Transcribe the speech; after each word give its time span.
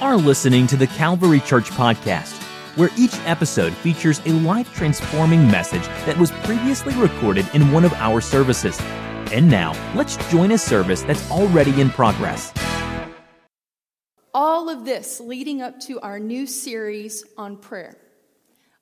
are 0.00 0.16
listening 0.16 0.66
to 0.66 0.78
the 0.78 0.86
Calvary 0.86 1.40
Church 1.40 1.70
Podcast, 1.70 2.32
where 2.76 2.88
each 2.96 3.14
episode 3.26 3.74
features 3.74 4.20
a 4.24 4.30
life 4.30 4.74
transforming 4.74 5.46
message 5.46 5.82
that 6.06 6.16
was 6.16 6.30
previously 6.30 6.94
recorded 6.94 7.46
in 7.52 7.70
one 7.70 7.84
of 7.84 7.92
our 7.94 8.22
services. 8.22 8.80
And 9.30 9.50
now, 9.50 9.74
let's 9.94 10.16
join 10.30 10.52
a 10.52 10.58
service 10.58 11.02
that's 11.02 11.30
already 11.30 11.78
in 11.80 11.90
progress. 11.90 12.50
All 14.32 14.70
of 14.70 14.86
this 14.86 15.20
leading 15.20 15.60
up 15.60 15.78
to 15.80 16.00
our 16.00 16.18
new 16.18 16.46
series 16.46 17.22
on 17.36 17.58
prayer. 17.58 17.98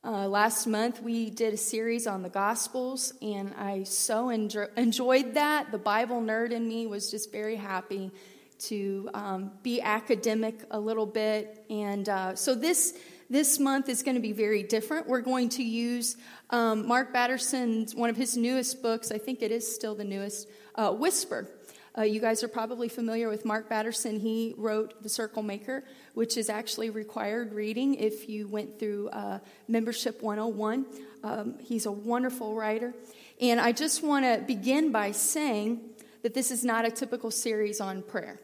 Uh, 0.05 0.29
last 0.29 0.69
month, 0.69 1.03
we 1.03 1.31
did 1.31 1.53
a 1.53 1.57
series 1.57 2.07
on 2.07 2.23
the 2.23 2.29
Gospels, 2.29 3.13
and 3.21 3.53
I 3.59 3.83
so 3.83 4.29
enjo- 4.29 4.73
enjoyed 4.79 5.35
that. 5.35 5.73
The 5.73 5.79
Bible 5.79 6.23
nerd 6.23 6.53
in 6.53 6.69
me 6.69 6.87
was 6.87 7.11
just 7.11 7.33
very 7.33 7.57
happy 7.57 8.13
to 8.59 9.09
um, 9.15 9.53
be 9.63 9.81
academic 9.81 10.63
a 10.71 10.79
little 10.79 11.07
bit. 11.07 11.65
And 11.71 12.09
uh, 12.09 12.35
so 12.35 12.55
this 12.55 12.95
this 13.31 13.59
month 13.59 13.91
is 13.91 14.03
going 14.03 14.15
to 14.15 14.23
be 14.23 14.33
very 14.33 14.63
different. 14.63 15.07
We're 15.07 15.21
going 15.21 15.51
to 15.51 15.63
use 15.63 16.17
um, 16.49 16.87
Mark 16.87 17.13
Batterson's 17.13 17.95
one 17.95 18.09
of 18.09 18.17
his 18.17 18.37
newest 18.37 18.83
books. 18.83 19.11
I 19.11 19.19
think 19.19 19.43
it 19.43 19.51
is 19.51 19.71
still 19.73 19.95
the 19.95 20.05
newest, 20.05 20.49
uh, 20.77 20.93
Whisper. 20.93 21.51
Uh, 21.97 22.03
you 22.03 22.21
guys 22.21 22.43
are 22.45 22.49
probably 22.49 22.89
familiar 22.89 23.29
with 23.29 23.45
Mark 23.45 23.69
Batterson. 23.69 24.21
He 24.21 24.55
wrote 24.57 25.03
The 25.03 25.09
Circle 25.09 25.43
Maker, 25.43 25.85
which 26.15 26.37
is 26.37 26.49
actually 26.49 26.91
required 26.91 27.53
reading 27.53 27.97
if 27.97 28.29
you 28.29 28.47
went 28.47 28.79
through 28.79 29.09
uh, 29.09 29.41
Membership 29.67 30.23
101. 30.23 30.87
Um, 31.25 31.59
he's 31.61 31.87
a 31.87 31.93
wonderful 31.93 32.55
writer. 32.55 32.95
And 33.41 33.61
I 33.61 33.73
just 33.73 34.03
want 34.03 34.25
to 34.25 34.43
begin 34.47 34.93
by 34.93 35.11
saying 35.11 35.81
that 36.23 36.35
this 36.35 36.51
is 36.51 36.65
not 36.65 36.85
a 36.85 36.91
typical 36.91 37.31
series 37.31 37.81
on 37.81 38.03
prayer. 38.03 38.39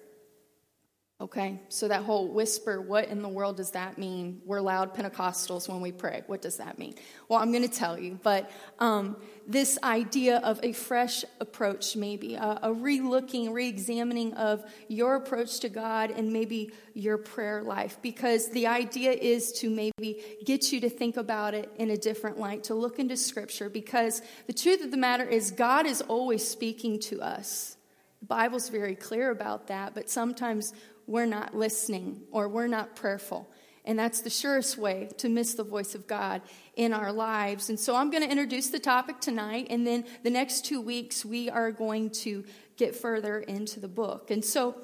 Okay, 1.21 1.61
so 1.69 1.87
that 1.87 2.03
whole 2.03 2.27
whisper, 2.27 2.83
what 2.83 3.09
in 3.09 3.23
the 3.23 3.29
world 3.29 3.59
does 3.59 3.71
that 3.71 3.99
mean? 3.99 4.43
We're 4.45 4.61
loud 4.61 4.97
Pentecostals 4.97 5.69
when 5.69 5.81
we 5.81 5.93
pray. 5.93 6.25
What 6.27 6.43
does 6.43 6.57
that 6.57 6.77
mean? 6.77 6.97
Well, 7.29 7.39
I'm 7.39 7.53
going 7.53 7.63
to 7.63 7.73
tell 7.73 7.97
you, 7.97 8.19
but 8.21 8.51
um, 8.81 9.17
this 9.47 9.79
idea 9.85 10.39
of 10.39 10.59
a 10.65 10.73
fresh 10.73 11.25
approach, 11.39 11.95
maybe 11.95 12.35
a, 12.35 12.59
a 12.65 12.73
re 12.73 13.01
looking, 13.01 13.53
re 13.53 13.69
examining 13.69 14.35
of 14.35 14.65
your 14.89 15.15
approach 15.15 15.61
to 15.61 15.69
God 15.69 16.11
and 16.11 16.33
maybe 16.33 16.73
your 16.95 17.17
prayer 17.17 17.63
life, 17.63 17.97
because 18.03 18.51
the 18.51 18.67
idea 18.67 19.13
is 19.13 19.53
to 19.61 19.71
maybe 19.71 20.21
get 20.45 20.73
you 20.73 20.81
to 20.81 20.91
think 20.91 21.17
about 21.17 21.55
it 21.55 21.71
in 21.77 21.91
a 21.91 21.97
different 21.97 22.41
light, 22.41 22.65
to 22.65 22.75
look 22.75 22.99
into 22.99 23.17
Scripture, 23.17 23.69
because 23.69 24.21
the 24.49 24.53
truth 24.53 24.83
of 24.83 24.91
the 24.91 24.97
matter 24.97 25.25
is, 25.25 25.53
God 25.53 25.87
is 25.87 26.01
always 26.03 26.47
speaking 26.47 26.99
to 27.03 27.23
us. 27.23 27.77
The 28.21 28.27
Bible's 28.27 28.71
very 28.71 28.95
clear 28.95 29.31
about 29.31 29.67
that, 29.67 29.95
but 29.95 30.09
sometimes 30.09 30.73
we're 31.07 31.27
not 31.27 31.55
listening 31.55 32.23
or 32.31 32.49
we're 32.49 32.67
not 32.67 32.97
prayerful. 32.97 33.49
And 33.85 33.99
that's 33.99 34.23
the 34.23 34.31
surest 34.31 34.79
way 34.79 35.11
to 35.19 35.29
miss 35.29 35.55
the 35.55 35.65
voice 35.65 35.95
of 35.95 36.07
God 36.07 36.41
in 36.75 36.95
our 36.95 37.13
lives. 37.13 37.69
And 37.69 37.79
so 37.79 37.95
I'm 37.95 38.11
going 38.11 38.23
to 38.23 38.31
introduce 38.31 38.71
the 38.71 38.79
topic 38.79 39.21
tonight, 39.21 39.67
and 39.69 39.87
then 39.87 40.07
the 40.23 40.31
next 40.31 40.65
two 40.65 40.81
weeks 40.81 41.25
we 41.25 41.51
are 41.51 41.71
going 41.71 42.11
to 42.11 42.45
get 42.77 42.97
further 42.97 43.39
into 43.39 43.81
the 43.81 43.89
book. 43.89 44.31
And 44.31 44.43
so 44.43 44.77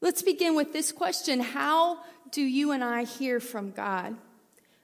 let's 0.00 0.22
begin 0.22 0.56
with 0.56 0.72
this 0.72 0.90
question 0.90 1.38
How 1.38 2.00
do 2.32 2.42
you 2.42 2.72
and 2.72 2.82
I 2.82 3.04
hear 3.04 3.38
from 3.38 3.70
God? 3.70 4.16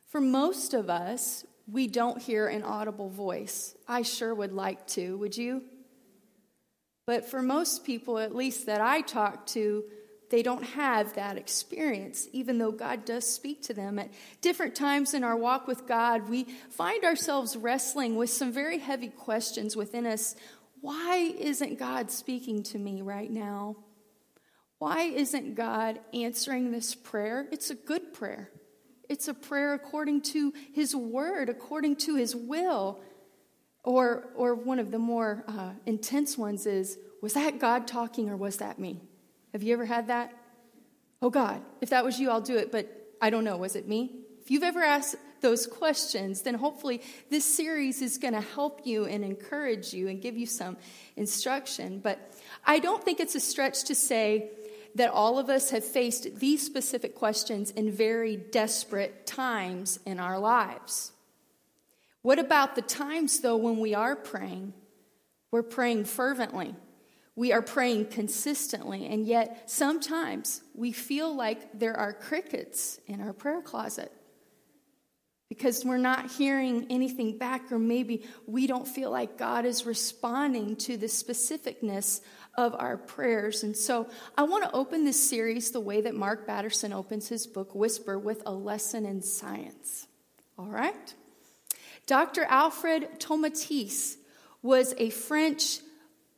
For 0.06 0.20
most 0.20 0.72
of 0.72 0.88
us, 0.88 1.44
we 1.70 1.86
don't 1.86 2.20
hear 2.20 2.46
an 2.46 2.62
audible 2.62 3.10
voice. 3.10 3.74
I 3.86 4.02
sure 4.02 4.34
would 4.34 4.52
like 4.52 4.86
to, 4.88 5.16
would 5.18 5.36
you? 5.36 5.62
But 7.06 7.26
for 7.26 7.42
most 7.42 7.84
people, 7.84 8.18
at 8.18 8.34
least 8.34 8.66
that 8.66 8.80
I 8.80 9.00
talk 9.00 9.46
to, 9.46 9.84
they 10.30 10.42
don't 10.44 10.62
have 10.62 11.14
that 11.14 11.36
experience, 11.36 12.28
even 12.32 12.58
though 12.58 12.70
God 12.70 13.04
does 13.04 13.28
speak 13.28 13.62
to 13.64 13.74
them. 13.74 13.98
At 13.98 14.10
different 14.40 14.76
times 14.76 15.12
in 15.12 15.24
our 15.24 15.36
walk 15.36 15.66
with 15.66 15.88
God, 15.88 16.28
we 16.28 16.44
find 16.70 17.04
ourselves 17.04 17.56
wrestling 17.56 18.14
with 18.14 18.30
some 18.30 18.52
very 18.52 18.78
heavy 18.78 19.08
questions 19.08 19.76
within 19.76 20.06
us. 20.06 20.36
Why 20.80 21.16
isn't 21.36 21.80
God 21.80 22.12
speaking 22.12 22.62
to 22.64 22.78
me 22.78 23.02
right 23.02 23.30
now? 23.30 23.76
Why 24.78 25.02
isn't 25.02 25.56
God 25.56 25.98
answering 26.14 26.70
this 26.70 26.94
prayer? 26.94 27.48
It's 27.50 27.70
a 27.70 27.74
good 27.74 28.14
prayer. 28.14 28.50
It's 29.08 29.26
a 29.26 29.34
prayer 29.34 29.74
according 29.74 30.22
to 30.22 30.54
His 30.72 30.94
word, 30.94 31.48
according 31.48 31.96
to 31.96 32.14
His 32.14 32.36
will. 32.36 33.00
Or, 33.82 34.30
or 34.36 34.54
one 34.54 34.78
of 34.78 34.92
the 34.92 34.98
more 34.98 35.44
uh, 35.48 35.72
intense 35.86 36.38
ones 36.38 36.66
is 36.66 36.98
was 37.20 37.34
that 37.34 37.58
God 37.58 37.86
talking 37.86 38.30
or 38.30 38.36
was 38.36 38.58
that 38.58 38.78
me? 38.78 39.00
Have 39.52 39.62
you 39.62 39.72
ever 39.72 39.84
had 39.84 40.08
that? 40.08 40.32
Oh 41.22 41.30
God, 41.30 41.62
if 41.80 41.90
that 41.90 42.04
was 42.04 42.18
you, 42.18 42.30
I'll 42.30 42.40
do 42.40 42.56
it, 42.56 42.72
but 42.72 43.14
I 43.20 43.30
don't 43.30 43.44
know. 43.44 43.56
Was 43.56 43.76
it 43.76 43.86
me? 43.86 44.12
If 44.40 44.50
you've 44.50 44.62
ever 44.62 44.82
asked 44.82 45.16
those 45.40 45.66
questions, 45.66 46.42
then 46.42 46.54
hopefully 46.54 47.02
this 47.30 47.44
series 47.44 48.02
is 48.02 48.18
going 48.18 48.34
to 48.34 48.40
help 48.40 48.86
you 48.86 49.04
and 49.04 49.24
encourage 49.24 49.92
you 49.92 50.08
and 50.08 50.20
give 50.20 50.36
you 50.36 50.46
some 50.46 50.76
instruction. 51.16 51.98
But 51.98 52.34
I 52.64 52.78
don't 52.78 53.02
think 53.02 53.20
it's 53.20 53.34
a 53.34 53.40
stretch 53.40 53.84
to 53.84 53.94
say 53.94 54.50
that 54.94 55.10
all 55.10 55.38
of 55.38 55.48
us 55.48 55.70
have 55.70 55.84
faced 55.84 56.40
these 56.40 56.64
specific 56.64 57.14
questions 57.14 57.70
in 57.70 57.92
very 57.92 58.36
desperate 58.36 59.26
times 59.26 60.00
in 60.04 60.18
our 60.18 60.38
lives. 60.38 61.12
What 62.22 62.38
about 62.38 62.74
the 62.74 62.82
times, 62.82 63.40
though, 63.40 63.56
when 63.56 63.78
we 63.78 63.94
are 63.94 64.16
praying? 64.16 64.74
We're 65.50 65.62
praying 65.62 66.04
fervently. 66.04 66.74
We 67.40 67.54
are 67.54 67.62
praying 67.62 68.08
consistently, 68.08 69.06
and 69.06 69.26
yet 69.26 69.62
sometimes 69.64 70.60
we 70.74 70.92
feel 70.92 71.34
like 71.34 71.78
there 71.78 71.96
are 71.96 72.12
crickets 72.12 73.00
in 73.06 73.22
our 73.22 73.32
prayer 73.32 73.62
closet 73.62 74.12
because 75.48 75.82
we're 75.82 75.96
not 75.96 76.32
hearing 76.32 76.88
anything 76.90 77.38
back, 77.38 77.72
or 77.72 77.78
maybe 77.78 78.26
we 78.46 78.66
don't 78.66 78.86
feel 78.86 79.10
like 79.10 79.38
God 79.38 79.64
is 79.64 79.86
responding 79.86 80.76
to 80.76 80.98
the 80.98 81.06
specificness 81.06 82.20
of 82.58 82.74
our 82.74 82.98
prayers. 82.98 83.62
And 83.62 83.74
so 83.74 84.10
I 84.36 84.42
want 84.42 84.64
to 84.64 84.72
open 84.72 85.06
this 85.06 85.26
series 85.26 85.70
the 85.70 85.80
way 85.80 86.02
that 86.02 86.14
Mark 86.14 86.46
Batterson 86.46 86.92
opens 86.92 87.30
his 87.30 87.46
book, 87.46 87.74
Whisper, 87.74 88.18
with 88.18 88.42
a 88.44 88.52
lesson 88.52 89.06
in 89.06 89.22
science. 89.22 90.06
All 90.58 90.66
right? 90.66 91.14
Dr. 92.04 92.44
Alfred 92.44 93.18
Tomatis 93.18 94.18
was 94.60 94.92
a 94.98 95.08
French 95.08 95.78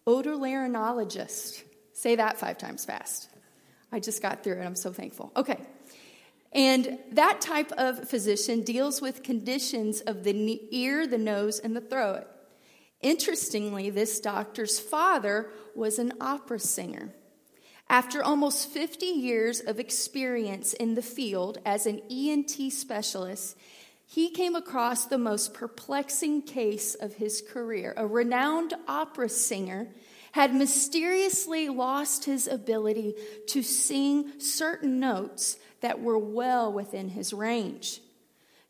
otolaryngologist. 0.06 1.62
Say 1.92 2.16
that 2.16 2.38
five 2.38 2.58
times 2.58 2.84
fast. 2.84 3.28
I 3.90 4.00
just 4.00 4.22
got 4.22 4.42
through 4.42 4.60
it. 4.60 4.64
I'm 4.64 4.74
so 4.74 4.92
thankful. 4.92 5.32
Okay. 5.36 5.58
And 6.52 6.98
that 7.12 7.40
type 7.40 7.72
of 7.72 8.08
physician 8.08 8.62
deals 8.62 9.00
with 9.00 9.22
conditions 9.22 10.00
of 10.00 10.24
the 10.24 10.60
ear, 10.70 11.06
the 11.06 11.18
nose, 11.18 11.58
and 11.58 11.74
the 11.74 11.80
throat. 11.80 12.26
Interestingly, 13.00 13.90
this 13.90 14.20
doctor's 14.20 14.78
father 14.78 15.50
was 15.74 15.98
an 15.98 16.12
opera 16.20 16.58
singer. 16.58 17.14
After 17.88 18.22
almost 18.22 18.70
50 18.70 19.06
years 19.06 19.60
of 19.60 19.80
experience 19.80 20.72
in 20.72 20.94
the 20.94 21.02
field 21.02 21.58
as 21.66 21.86
an 21.86 22.00
ENT 22.10 22.72
specialist, 22.72 23.56
he 24.12 24.28
came 24.28 24.54
across 24.54 25.06
the 25.06 25.16
most 25.16 25.54
perplexing 25.54 26.42
case 26.42 26.94
of 26.94 27.14
his 27.14 27.40
career. 27.40 27.94
A 27.96 28.06
renowned 28.06 28.74
opera 28.86 29.30
singer 29.30 29.88
had 30.32 30.54
mysteriously 30.54 31.70
lost 31.70 32.26
his 32.26 32.46
ability 32.46 33.14
to 33.46 33.62
sing 33.62 34.38
certain 34.38 35.00
notes 35.00 35.56
that 35.80 36.02
were 36.02 36.18
well 36.18 36.70
within 36.70 37.08
his 37.08 37.32
range. 37.32 38.02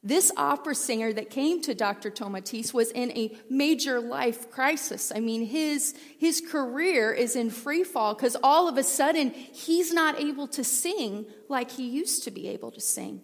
This 0.00 0.30
opera 0.36 0.76
singer 0.76 1.12
that 1.12 1.30
came 1.30 1.60
to 1.62 1.74
Dr. 1.74 2.10
Tomatis 2.10 2.72
was 2.72 2.92
in 2.92 3.10
a 3.10 3.36
major 3.50 3.98
life 3.98 4.48
crisis. 4.48 5.10
I 5.12 5.18
mean, 5.18 5.44
his, 5.44 5.96
his 6.20 6.40
career 6.40 7.12
is 7.12 7.34
in 7.34 7.50
free 7.50 7.82
fall 7.82 8.14
because 8.14 8.36
all 8.44 8.68
of 8.68 8.78
a 8.78 8.84
sudden 8.84 9.30
he's 9.30 9.92
not 9.92 10.20
able 10.20 10.46
to 10.46 10.62
sing 10.62 11.26
like 11.48 11.72
he 11.72 11.88
used 11.88 12.22
to 12.22 12.30
be 12.30 12.46
able 12.46 12.70
to 12.70 12.80
sing. 12.80 13.22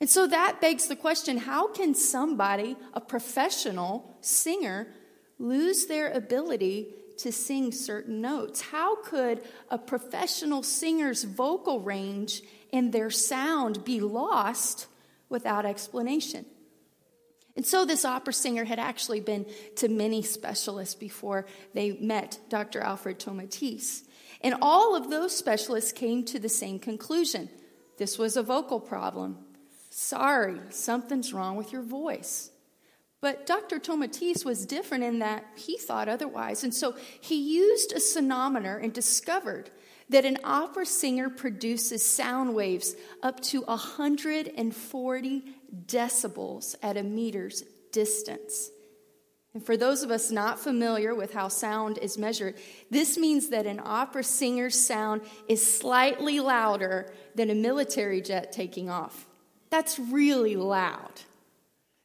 And 0.00 0.08
so 0.08 0.26
that 0.26 0.60
begs 0.60 0.86
the 0.86 0.96
question 0.96 1.36
how 1.36 1.68
can 1.68 1.94
somebody, 1.94 2.76
a 2.94 3.00
professional 3.00 4.16
singer, 4.22 4.88
lose 5.38 5.86
their 5.86 6.10
ability 6.10 6.94
to 7.18 7.32
sing 7.32 7.70
certain 7.70 8.20
notes? 8.20 8.60
How 8.60 9.02
could 9.02 9.42
a 9.68 9.76
professional 9.76 10.62
singer's 10.62 11.24
vocal 11.24 11.80
range 11.80 12.42
and 12.72 12.92
their 12.92 13.10
sound 13.10 13.84
be 13.84 14.00
lost 14.00 14.86
without 15.28 15.66
explanation? 15.66 16.46
And 17.56 17.66
so 17.66 17.84
this 17.84 18.06
opera 18.06 18.32
singer 18.32 18.64
had 18.64 18.78
actually 18.78 19.20
been 19.20 19.44
to 19.76 19.88
many 19.88 20.22
specialists 20.22 20.94
before 20.94 21.46
they 21.74 21.92
met 21.92 22.38
Dr. 22.48 22.80
Alfred 22.80 23.18
Tomatis. 23.18 24.02
And 24.40 24.54
all 24.62 24.96
of 24.96 25.10
those 25.10 25.36
specialists 25.36 25.92
came 25.92 26.24
to 26.26 26.38
the 26.38 26.48
same 26.48 26.78
conclusion 26.78 27.50
this 27.98 28.16
was 28.16 28.38
a 28.38 28.42
vocal 28.42 28.80
problem. 28.80 29.36
Sorry, 29.90 30.60
something's 30.70 31.32
wrong 31.32 31.56
with 31.56 31.72
your 31.72 31.82
voice. 31.82 32.50
But 33.20 33.44
Dr. 33.44 33.78
Tomatis 33.78 34.44
was 34.44 34.64
different 34.64 35.04
in 35.04 35.18
that 35.18 35.44
he 35.56 35.76
thought 35.76 36.08
otherwise. 36.08 36.64
And 36.64 36.74
so 36.74 36.96
he 37.20 37.36
used 37.36 37.92
a 37.92 38.00
sonometer 38.00 38.78
and 38.78 38.94
discovered 38.94 39.70
that 40.08 40.24
an 40.24 40.38
opera 40.42 40.86
singer 40.86 41.28
produces 41.28 42.02
sound 42.04 42.54
waves 42.54 42.96
up 43.22 43.40
to 43.40 43.60
140 43.62 45.42
decibels 45.86 46.74
at 46.82 46.96
a 46.96 47.02
meter's 47.02 47.62
distance. 47.92 48.70
And 49.52 49.64
for 49.64 49.76
those 49.76 50.02
of 50.02 50.10
us 50.10 50.30
not 50.30 50.60
familiar 50.60 51.14
with 51.14 51.34
how 51.34 51.48
sound 51.48 51.98
is 51.98 52.16
measured, 52.16 52.54
this 52.90 53.18
means 53.18 53.48
that 53.48 53.66
an 53.66 53.80
opera 53.84 54.22
singer's 54.22 54.78
sound 54.78 55.22
is 55.48 55.78
slightly 55.78 56.40
louder 56.40 57.12
than 57.34 57.50
a 57.50 57.54
military 57.54 58.20
jet 58.20 58.52
taking 58.52 58.88
off. 58.88 59.26
That's 59.70 59.98
really 59.98 60.56
loud. 60.56 61.12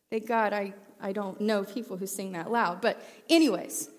Thank 0.10 0.28
God 0.28 0.54
I, 0.54 0.74
I 1.02 1.12
don't 1.12 1.42
know 1.42 1.64
people 1.64 1.98
who 1.98 2.08
sing 2.08 2.34
that 2.34 2.52
loud. 2.52 2.80
But, 2.80 3.04
anyways, 3.30 3.90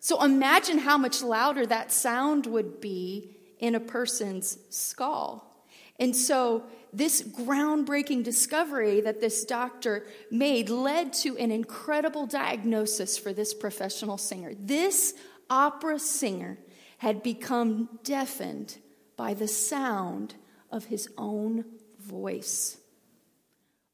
so 0.00 0.22
imagine 0.22 0.78
how 0.78 0.98
much 0.98 1.22
louder 1.22 1.66
that 1.66 1.92
sound 1.92 2.46
would 2.46 2.80
be 2.80 3.36
in 3.58 3.74
a 3.74 3.80
person's 3.80 4.58
skull. 4.70 5.66
And 6.00 6.16
so, 6.16 6.64
this 6.92 7.22
groundbreaking 7.22 8.24
discovery 8.24 9.00
that 9.00 9.20
this 9.20 9.44
doctor 9.44 10.04
made 10.30 10.68
led 10.68 11.12
to 11.14 11.38
an 11.38 11.50
incredible 11.50 12.26
diagnosis 12.26 13.16
for 13.16 13.32
this 13.32 13.54
professional 13.54 14.18
singer. 14.18 14.52
This 14.58 15.14
opera 15.48 15.98
singer 15.98 16.58
had 16.98 17.22
become 17.22 17.88
deafened 18.04 18.78
by 19.16 19.32
the 19.32 19.48
sound 19.48 20.34
of 20.70 20.86
his 20.86 21.08
own 21.16 21.64
voice. 21.98 22.78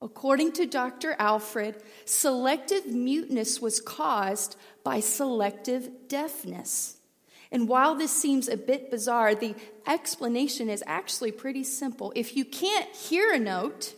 According 0.00 0.52
to 0.52 0.66
Dr. 0.66 1.16
Alfred, 1.18 1.82
selective 2.04 2.86
muteness 2.86 3.60
was 3.60 3.80
caused 3.80 4.56
by 4.84 5.00
selective 5.00 5.90
deafness. 6.08 6.98
And 7.50 7.68
while 7.68 7.94
this 7.94 8.12
seems 8.12 8.48
a 8.48 8.56
bit 8.56 8.90
bizarre, 8.90 9.34
the 9.34 9.54
explanation 9.86 10.68
is 10.68 10.84
actually 10.86 11.32
pretty 11.32 11.64
simple. 11.64 12.12
If 12.14 12.36
you 12.36 12.44
can't 12.44 12.94
hear 12.94 13.32
a 13.32 13.38
note, 13.38 13.94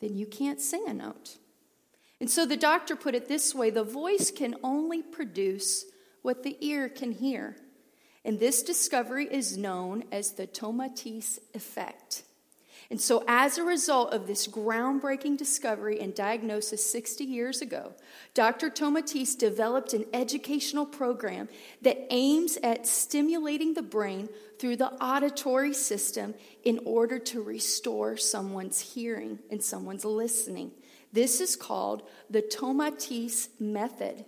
then 0.00 0.16
you 0.16 0.26
can't 0.26 0.60
sing 0.60 0.84
a 0.86 0.94
note. 0.94 1.38
And 2.20 2.30
so 2.30 2.44
the 2.44 2.56
doctor 2.56 2.96
put 2.96 3.14
it 3.14 3.28
this 3.28 3.54
way 3.54 3.70
the 3.70 3.84
voice 3.84 4.30
can 4.30 4.56
only 4.62 5.02
produce 5.02 5.84
what 6.22 6.42
the 6.42 6.56
ear 6.60 6.88
can 6.88 7.12
hear. 7.12 7.56
And 8.24 8.40
this 8.40 8.62
discovery 8.62 9.28
is 9.30 9.56
known 9.56 10.04
as 10.10 10.32
the 10.32 10.46
Tomatis 10.46 11.38
effect. 11.54 12.24
And 12.88 13.00
so, 13.00 13.24
as 13.26 13.58
a 13.58 13.64
result 13.64 14.12
of 14.12 14.26
this 14.26 14.46
groundbreaking 14.46 15.38
discovery 15.38 15.98
and 16.00 16.14
diagnosis 16.14 16.88
60 16.88 17.24
years 17.24 17.60
ago, 17.60 17.94
Dr. 18.32 18.70
Tomatis 18.70 19.36
developed 19.36 19.92
an 19.92 20.04
educational 20.14 20.86
program 20.86 21.48
that 21.82 22.06
aims 22.10 22.56
at 22.62 22.86
stimulating 22.86 23.74
the 23.74 23.82
brain 23.82 24.28
through 24.60 24.76
the 24.76 24.92
auditory 25.02 25.74
system 25.74 26.34
in 26.62 26.80
order 26.84 27.18
to 27.18 27.42
restore 27.42 28.16
someone's 28.16 28.80
hearing 28.80 29.40
and 29.50 29.62
someone's 29.62 30.04
listening. 30.04 30.70
This 31.12 31.40
is 31.40 31.56
called 31.56 32.08
the 32.30 32.42
Tomatis 32.42 33.48
method. 33.58 34.24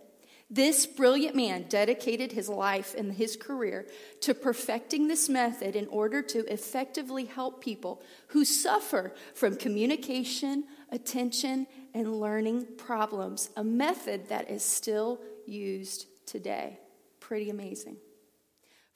This 0.50 0.86
brilliant 0.86 1.36
man 1.36 1.66
dedicated 1.68 2.32
his 2.32 2.48
life 2.48 2.94
and 2.96 3.12
his 3.12 3.36
career 3.36 3.86
to 4.22 4.32
perfecting 4.32 5.06
this 5.06 5.28
method 5.28 5.76
in 5.76 5.86
order 5.88 6.22
to 6.22 6.50
effectively 6.50 7.26
help 7.26 7.62
people 7.62 8.02
who 8.28 8.46
suffer 8.46 9.12
from 9.34 9.56
communication, 9.56 10.64
attention, 10.90 11.66
and 11.92 12.18
learning 12.18 12.66
problems, 12.78 13.50
a 13.56 13.64
method 13.64 14.30
that 14.30 14.50
is 14.50 14.62
still 14.62 15.20
used 15.44 16.06
today. 16.24 16.78
Pretty 17.20 17.50
amazing. 17.50 17.98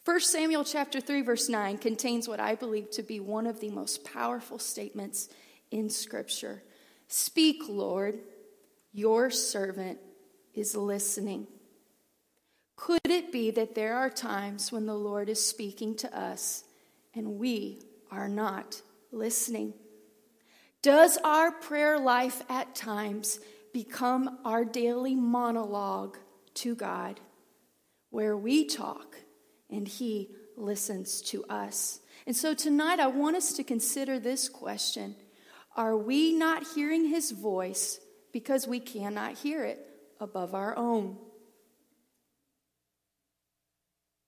1 0.07 0.21
Samuel 0.21 0.65
chapter 0.65 1.01
3 1.01 1.21
verse 1.21 1.51
9 1.51 1.77
contains 1.77 2.27
what 2.27 2.41
I 2.41 2.55
believe 2.55 2.91
to 2.93 3.03
be 3.03 3.21
one 3.21 3.47
of 3.47 3.61
the 3.61 3.71
most 3.71 4.05
powerful 4.05 4.59
statements 4.59 5.29
in 5.71 5.91
scripture. 5.91 6.63
Speak, 7.09 7.63
Lord, 7.69 8.19
your 8.93 9.31
servant 9.31 9.99
is 10.55 10.77
listening. 10.77 11.47
Could 12.77 13.01
it 13.05 13.31
be 13.31 13.51
that 13.53 13.75
there 13.75 13.97
are 13.97 14.11
times 14.11 14.73
when 14.73 14.87
the 14.87 14.95
Lord 14.95 15.29
is 15.29 15.45
speaking 15.45 15.95
to 15.97 16.19
us 16.19 16.65
and 17.15 17.39
we 17.39 17.83
are 18.11 18.29
not 18.29 18.83
listening? 19.13 19.75
Does 20.83 21.17
our 21.23 21.53
prayer 21.53 21.99
life 21.99 22.43
at 22.49 22.75
times 22.75 23.39
become 23.73 24.39
our 24.45 24.65
daily 24.65 25.15
monologue 25.15 26.19
to 26.55 26.75
God, 26.75 27.21
where 28.11 28.37
we 28.37 28.65
talk 28.65 29.17
and 29.71 29.87
He 29.87 30.31
listens 30.57 31.23
to 31.23 31.45
us? 31.45 32.01
And 32.27 32.37
so 32.37 32.53
tonight 32.53 33.01
I 33.01 33.07
want 33.07 33.37
us 33.37 33.53
to 33.55 33.65
consider 33.65 34.19
this 34.19 34.49
question 34.49 35.15
Are 35.77 35.97
we 35.97 36.33
not 36.33 36.67
hearing 36.75 37.07
His 37.07 37.31
voice 37.31 38.01
because 38.33 38.67
we 38.67 38.81
cannot 38.81 39.39
hear 39.39 39.65
it? 39.65 39.92
Above 40.23 40.55
our 40.55 40.77
own. 40.79 41.17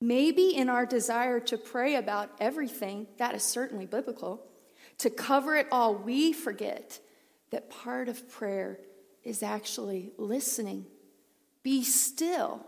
Maybe 0.00 0.54
in 0.54 0.68
our 0.68 0.84
desire 0.84 1.40
to 1.40 1.56
pray 1.56 1.94
about 1.94 2.30
everything, 2.38 3.06
that 3.16 3.34
is 3.34 3.42
certainly 3.42 3.86
biblical, 3.86 4.44
to 4.98 5.08
cover 5.08 5.56
it 5.56 5.68
all, 5.72 5.94
we 5.94 6.32
forget 6.32 7.00
that 7.50 7.70
part 7.70 8.08
of 8.08 8.28
prayer 8.28 8.80
is 9.22 9.42
actually 9.42 10.12
listening. 10.18 10.84
Be 11.62 11.82
still 11.84 12.66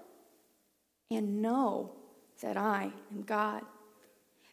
and 1.11 1.43
know 1.43 1.97
that 2.41 2.57
I 2.57 2.93
am 3.13 3.23
God. 3.23 3.63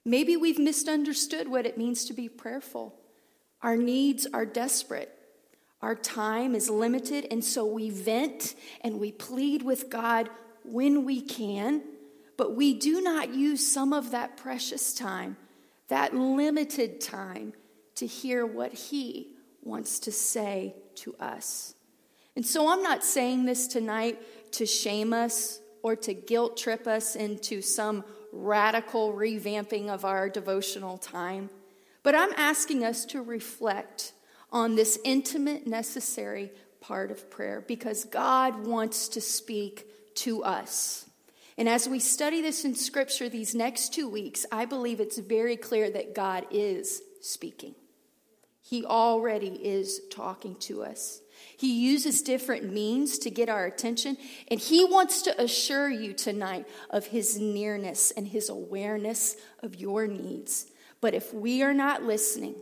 Maybe 0.03 0.35
we've 0.35 0.59
misunderstood 0.59 1.47
what 1.47 1.65
it 1.65 1.77
means 1.77 2.03
to 2.05 2.13
be 2.13 2.27
prayerful. 2.27 2.99
Our 3.61 3.77
needs 3.77 4.27
are 4.33 4.45
desperate. 4.45 5.17
Our 5.83 5.95
time 5.95 6.55
is 6.55 6.69
limited, 6.69 7.27
and 7.29 7.43
so 7.43 7.65
we 7.65 7.89
vent 7.89 8.55
and 8.79 9.01
we 9.01 9.11
plead 9.11 9.63
with 9.63 9.89
God 9.89 10.29
when 10.63 11.03
we 11.03 11.19
can, 11.19 11.83
but 12.37 12.55
we 12.55 12.73
do 12.73 13.01
not 13.01 13.33
use 13.33 13.69
some 13.69 13.91
of 13.91 14.11
that 14.11 14.37
precious 14.37 14.93
time, 14.93 15.35
that 15.89 16.15
limited 16.15 17.01
time, 17.01 17.51
to 17.95 18.07
hear 18.07 18.45
what 18.45 18.71
He 18.71 19.35
wants 19.61 19.99
to 19.99 20.11
say 20.13 20.73
to 20.95 21.17
us. 21.19 21.75
And 22.37 22.45
so 22.45 22.71
I'm 22.71 22.81
not 22.81 23.03
saying 23.03 23.43
this 23.43 23.67
tonight 23.67 24.21
to 24.53 24.65
shame 24.65 25.11
us 25.11 25.59
or 25.81 25.97
to 25.97 26.13
guilt 26.13 26.55
trip 26.55 26.87
us 26.87 27.17
into 27.17 27.61
some 27.61 28.05
radical 28.31 29.11
revamping 29.11 29.89
of 29.89 30.05
our 30.05 30.29
devotional 30.29 30.97
time, 30.97 31.49
but 32.03 32.15
I'm 32.15 32.31
asking 32.37 32.85
us 32.85 33.03
to 33.07 33.21
reflect 33.21 34.12
on 34.53 34.75
this 34.75 34.99
intimate, 35.03 35.67
necessary 35.67 36.51
part 36.79 37.11
of 37.11 37.29
prayer 37.29 37.63
because 37.67 38.05
God 38.05 38.65
wants 38.67 39.09
to 39.09 39.19
speak 39.19 39.87
to 40.15 40.43
us. 40.43 41.09
And 41.57 41.67
as 41.67 41.89
we 41.89 41.99
study 41.99 42.41
this 42.41 42.63
in 42.63 42.75
Scripture 42.75 43.29
these 43.29 43.55
next 43.55 43.93
two 43.93 44.07
weeks, 44.07 44.45
I 44.51 44.65
believe 44.65 44.99
it's 44.99 45.17
very 45.17 45.57
clear 45.57 45.89
that 45.89 46.15
God 46.15 46.45
is 46.51 47.01
speaking. 47.21 47.75
He 48.61 48.85
already 48.85 49.49
is 49.49 50.01
talking 50.09 50.55
to 50.61 50.83
us. 50.83 51.21
He 51.57 51.85
uses 51.85 52.21
different 52.21 52.71
means 52.71 53.17
to 53.19 53.29
get 53.29 53.49
our 53.49 53.65
attention, 53.65 54.17
and 54.49 54.59
He 54.59 54.85
wants 54.85 55.21
to 55.23 55.41
assure 55.41 55.89
you 55.89 56.13
tonight 56.13 56.67
of 56.89 57.07
His 57.07 57.39
nearness 57.39 58.11
and 58.11 58.27
His 58.27 58.49
awareness 58.49 59.35
of 59.61 59.75
your 59.75 60.07
needs. 60.07 60.67
But 61.01 61.13
if 61.13 61.33
we 61.33 61.61
are 61.61 61.73
not 61.73 62.03
listening, 62.03 62.55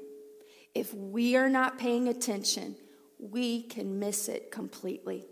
if 0.73 0.93
we 0.93 1.35
are 1.35 1.49
not 1.49 1.77
paying 1.77 2.07
attention, 2.07 2.75
we 3.19 3.63
can 3.63 3.99
miss 3.99 4.27
it 4.27 4.51
completely. 4.51 5.25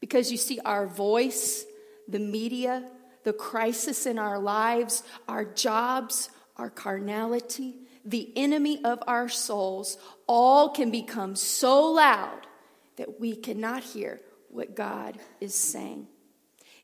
Because 0.00 0.30
you 0.30 0.38
see, 0.38 0.60
our 0.60 0.86
voice, 0.86 1.64
the 2.08 2.18
media, 2.18 2.88
the 3.24 3.32
crisis 3.32 4.06
in 4.06 4.18
our 4.18 4.38
lives, 4.38 5.02
our 5.28 5.44
jobs, 5.44 6.30
our 6.56 6.70
carnality, 6.70 7.74
the 8.04 8.32
enemy 8.36 8.84
of 8.84 9.02
our 9.06 9.28
souls, 9.28 9.98
all 10.26 10.70
can 10.70 10.90
become 10.90 11.34
so 11.34 11.92
loud 11.92 12.46
that 12.96 13.20
we 13.20 13.34
cannot 13.34 13.82
hear 13.82 14.20
what 14.48 14.76
God 14.76 15.18
is 15.40 15.54
saying. 15.54 16.06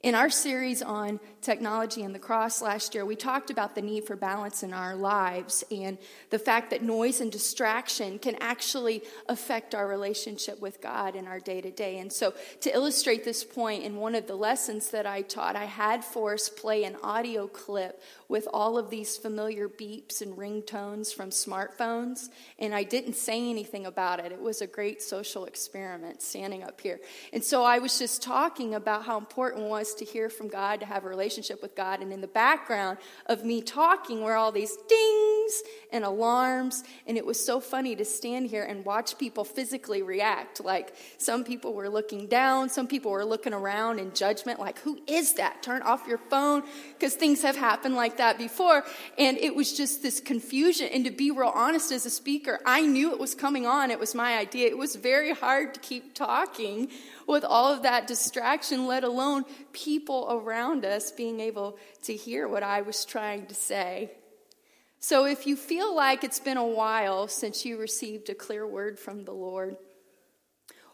In 0.03 0.17
our 0.17 0.31
series 0.31 0.83
on 0.83 1.21
technology 1.43 2.03
and 2.03 2.13
the 2.13 2.19
cross 2.19 2.61
last 2.61 2.93
year, 2.93 3.07
we 3.07 3.15
talked 3.15 3.51
about 3.51 3.77
the 3.77 3.83
need 3.83 4.05
for 4.05 4.17
balance 4.17 4.65
in 4.65 4.73
our 4.73 4.97
lives 4.97 5.63
and 5.71 5.97
the 6.31 6.41
fact 6.41 6.71
that 6.71 6.83
noise 6.83 7.21
and 7.21 7.31
distraction 7.31 8.19
can 8.19 8.35
actually 8.41 9.03
affect 9.29 9.77
our 9.77 9.87
relationship 9.87 10.61
with 10.61 10.81
God 10.81 11.15
in 11.15 11.29
our 11.29 11.39
day 11.39 11.61
to 11.61 11.71
day. 11.71 12.01
And 12.01 12.13
so, 12.13 12.35
to 12.63 12.75
illustrate 12.75 13.25
this 13.25 13.45
point, 13.45 13.85
in 13.85 13.95
one 13.95 14.17
of 14.17 14.27
the 14.27 14.35
lessons 14.35 14.91
that 14.91 15.07
I 15.07 15.23
taught, 15.23 15.55
I 15.55 15.67
had 15.67 16.03
us 16.03 16.49
play 16.49 16.83
an 16.83 16.97
audio 17.05 17.47
clip 17.47 18.03
with 18.29 18.49
all 18.53 18.79
of 18.79 18.91
these 18.91 19.17
familiar 19.17 19.69
beeps 19.69 20.21
and 20.21 20.37
ringtones 20.37 21.15
from 21.15 21.31
smartphones, 21.31 22.29
and 22.59 22.75
I 22.75 22.83
didn't 22.83 23.15
say 23.15 23.49
anything 23.49 23.87
about 23.87 24.19
it. 24.19 24.33
It 24.33 24.41
was 24.41 24.63
a 24.63 24.67
great 24.67 25.01
social 25.01 25.45
experiment 25.45 26.23
standing 26.23 26.65
up 26.65 26.81
here. 26.81 26.99
And 27.33 27.45
so, 27.45 27.63
I 27.63 27.79
was 27.79 28.01
just 28.01 28.21
talking 28.21 28.75
about 28.75 29.05
how 29.05 29.17
important 29.17 29.63
it 29.63 29.69
was 29.69 29.92
to 29.95 30.05
hear 30.05 30.29
from 30.29 30.49
God, 30.49 30.81
to 30.81 30.87
have 30.87 31.05
a 31.05 31.09
relationship 31.09 31.63
with 31.63 31.75
God. 31.75 32.01
And 32.01 32.13
in 32.13 32.21
the 32.21 32.27
background 32.27 32.99
of 33.27 33.45
me 33.45 33.63
talking 33.63 34.23
were 34.23 34.35
all 34.35 34.53
these 34.53 34.77
dings 34.89 35.63
and 35.93 36.05
alarms. 36.05 36.85
And 37.07 37.17
it 37.17 37.25
was 37.25 37.45
so 37.45 37.61
funny 37.61 37.95
to 37.97 38.05
stand 38.05 38.51
here 38.51 38.65
and 38.65 38.85
watch 38.85 39.19
people 39.19 39.45
physically 39.45 40.03
react. 40.03 40.63
Like 40.65 40.95
some 41.19 41.45
people 41.45 41.75
were 41.75 41.89
looking 41.89 42.27
down, 42.27 42.69
some 42.69 42.87
people 42.87 43.11
were 43.11 43.25
looking 43.25 43.53
around 43.53 43.99
in 43.99 44.13
judgment, 44.13 44.59
like, 44.59 44.79
who 44.81 45.01
is 45.07 45.35
that? 45.35 45.63
Turn 45.63 45.83
off 45.83 46.07
your 46.07 46.19
phone. 46.19 46.63
Because 46.95 47.15
things 47.15 47.43
have 47.43 47.57
happened 47.57 47.95
like 47.95 48.17
that 48.17 48.39
before. 48.39 48.85
And 49.19 49.37
it 49.39 49.55
was 49.55 49.77
just 49.77 50.03
this 50.03 50.21
confusion. 50.21 50.89
And 50.93 51.05
to 51.05 51.11
be 51.11 51.31
real 51.31 51.53
honest 51.55 51.93
as 51.93 52.07
a 52.07 52.11
speaker, 52.11 52.61
I 52.65 52.83
knew 52.83 53.13
it 53.13 53.19
was 53.19 53.35
coming 53.35 53.67
on. 53.67 53.91
It 53.91 53.99
was 53.99 54.15
my 54.15 54.39
idea. 54.39 54.69
It 54.69 54.79
was 54.79 54.97
very 54.97 55.33
hard 55.33 55.75
to 55.75 55.81
keep 55.81 56.15
talking 56.15 56.89
with 57.27 57.45
all 57.45 57.73
of 57.73 57.83
that 57.83 58.07
distraction, 58.07 58.87
let 58.87 59.05
alone 59.05 59.45
people 59.73 60.29
around 60.31 60.85
us 60.85 61.11
being 61.11 61.41
able 61.41 61.79
to 62.03 62.15
hear 62.15 62.49
what 62.49 62.63
I 62.63 62.83
was 62.83 63.05
trying 63.05 63.47
to 63.47 63.55
say. 63.55 64.13
So 64.99 65.25
if 65.25 65.47
you 65.47 65.57
feel 65.57 65.95
like 65.95 66.23
it's 66.23 66.39
been 66.39 66.57
a 66.57 66.67
while 66.67 67.27
since 67.27 67.65
you 67.65 67.77
received 67.77 68.29
a 68.29 68.35
clear 68.35 68.67
word 68.67 68.99
from 68.99 69.25
the 69.25 69.33
Lord, 69.33 69.77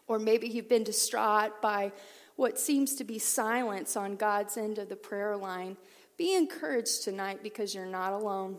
or 0.07 0.17
maybe 0.17 0.47
you've 0.47 0.67
been 0.67 0.83
distraught 0.83 1.61
by 1.61 1.91
what 2.35 2.57
seems 2.57 2.95
to 2.95 3.03
be 3.03 3.19
silence 3.19 3.95
on 3.95 4.15
God's 4.15 4.57
end 4.57 4.79
of 4.79 4.89
the 4.89 4.95
prayer 4.95 5.37
line, 5.37 5.77
be 6.17 6.35
encouraged 6.35 7.03
tonight 7.03 7.43
because 7.43 7.75
you're 7.75 7.85
not 7.85 8.13
alone. 8.13 8.57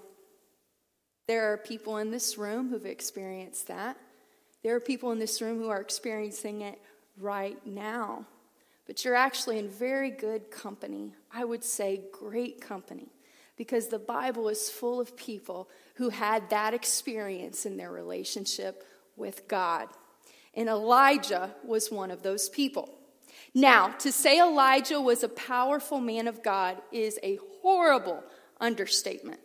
There 1.26 1.52
are 1.52 1.58
people 1.58 1.96
in 1.96 2.10
this 2.10 2.38
room 2.38 2.70
who've 2.70 2.86
experienced 2.86 3.68
that. 3.68 3.96
There 4.62 4.76
are 4.76 4.80
people 4.80 5.12
in 5.12 5.18
this 5.18 5.40
room 5.40 5.58
who 5.58 5.68
are 5.68 5.80
experiencing 5.80 6.60
it 6.60 6.80
right 7.18 7.58
now. 7.66 8.26
But 8.86 9.04
you're 9.04 9.14
actually 9.14 9.58
in 9.58 9.68
very 9.68 10.10
good 10.10 10.50
company. 10.50 11.14
I 11.32 11.44
would 11.44 11.64
say 11.64 12.02
great 12.12 12.60
company. 12.60 13.08
Because 13.56 13.88
the 13.88 13.98
Bible 13.98 14.48
is 14.48 14.70
full 14.70 15.00
of 15.00 15.16
people 15.16 15.68
who 15.96 16.08
had 16.08 16.48
that 16.50 16.72
experience 16.72 17.66
in 17.66 17.76
their 17.76 17.92
relationship 17.92 18.84
with 19.16 19.46
God. 19.48 19.88
And 20.54 20.68
Elijah 20.68 21.54
was 21.62 21.90
one 21.90 22.10
of 22.10 22.22
those 22.22 22.48
people. 22.48 22.88
Now, 23.54 23.88
to 23.98 24.12
say 24.12 24.40
Elijah 24.40 25.00
was 25.00 25.22
a 25.22 25.28
powerful 25.28 26.00
man 26.00 26.26
of 26.26 26.42
God 26.42 26.78
is 26.90 27.18
a 27.22 27.38
horrible 27.62 28.24
understatement. 28.60 29.40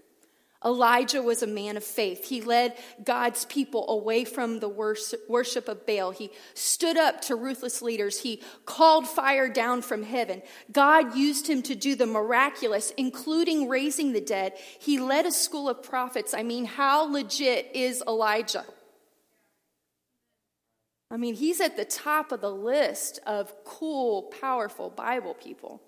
Elijah 0.65 1.21
was 1.21 1.43
a 1.43 1.47
man 1.47 1.77
of 1.77 1.83
faith. 1.83 2.27
He 2.27 2.41
led 2.41 2.75
God's 3.03 3.45
people 3.45 3.85
away 3.87 4.25
from 4.25 4.59
the 4.59 4.67
worship 4.67 5.67
of 5.67 5.85
Baal. 5.85 6.09
He 6.09 6.31
stood 6.55 6.97
up 6.97 7.21
to 7.21 7.35
ruthless 7.35 7.83
leaders. 7.83 8.21
He 8.21 8.41
called 8.65 9.07
fire 9.07 9.47
down 9.47 9.83
from 9.83 10.01
heaven. 10.01 10.41
God 10.71 11.15
used 11.15 11.47
him 11.47 11.61
to 11.63 11.75
do 11.75 11.93
the 11.93 12.07
miraculous, 12.07 12.91
including 12.97 13.69
raising 13.69 14.13
the 14.13 14.21
dead. 14.21 14.53
He 14.79 14.99
led 14.99 15.27
a 15.27 15.31
school 15.31 15.69
of 15.69 15.83
prophets. 15.83 16.33
I 16.33 16.41
mean, 16.41 16.65
how 16.65 17.11
legit 17.11 17.69
is 17.75 18.01
Elijah? 18.07 18.65
I 21.11 21.17
mean, 21.17 21.35
he's 21.35 21.61
at 21.61 21.77
the 21.77 21.85
top 21.85 22.31
of 22.31 22.41
the 22.41 22.51
list 22.51 23.19
of 23.27 23.53
cool, 23.63 24.23
powerful 24.41 24.89
Bible 24.89 25.35
people. 25.35 25.83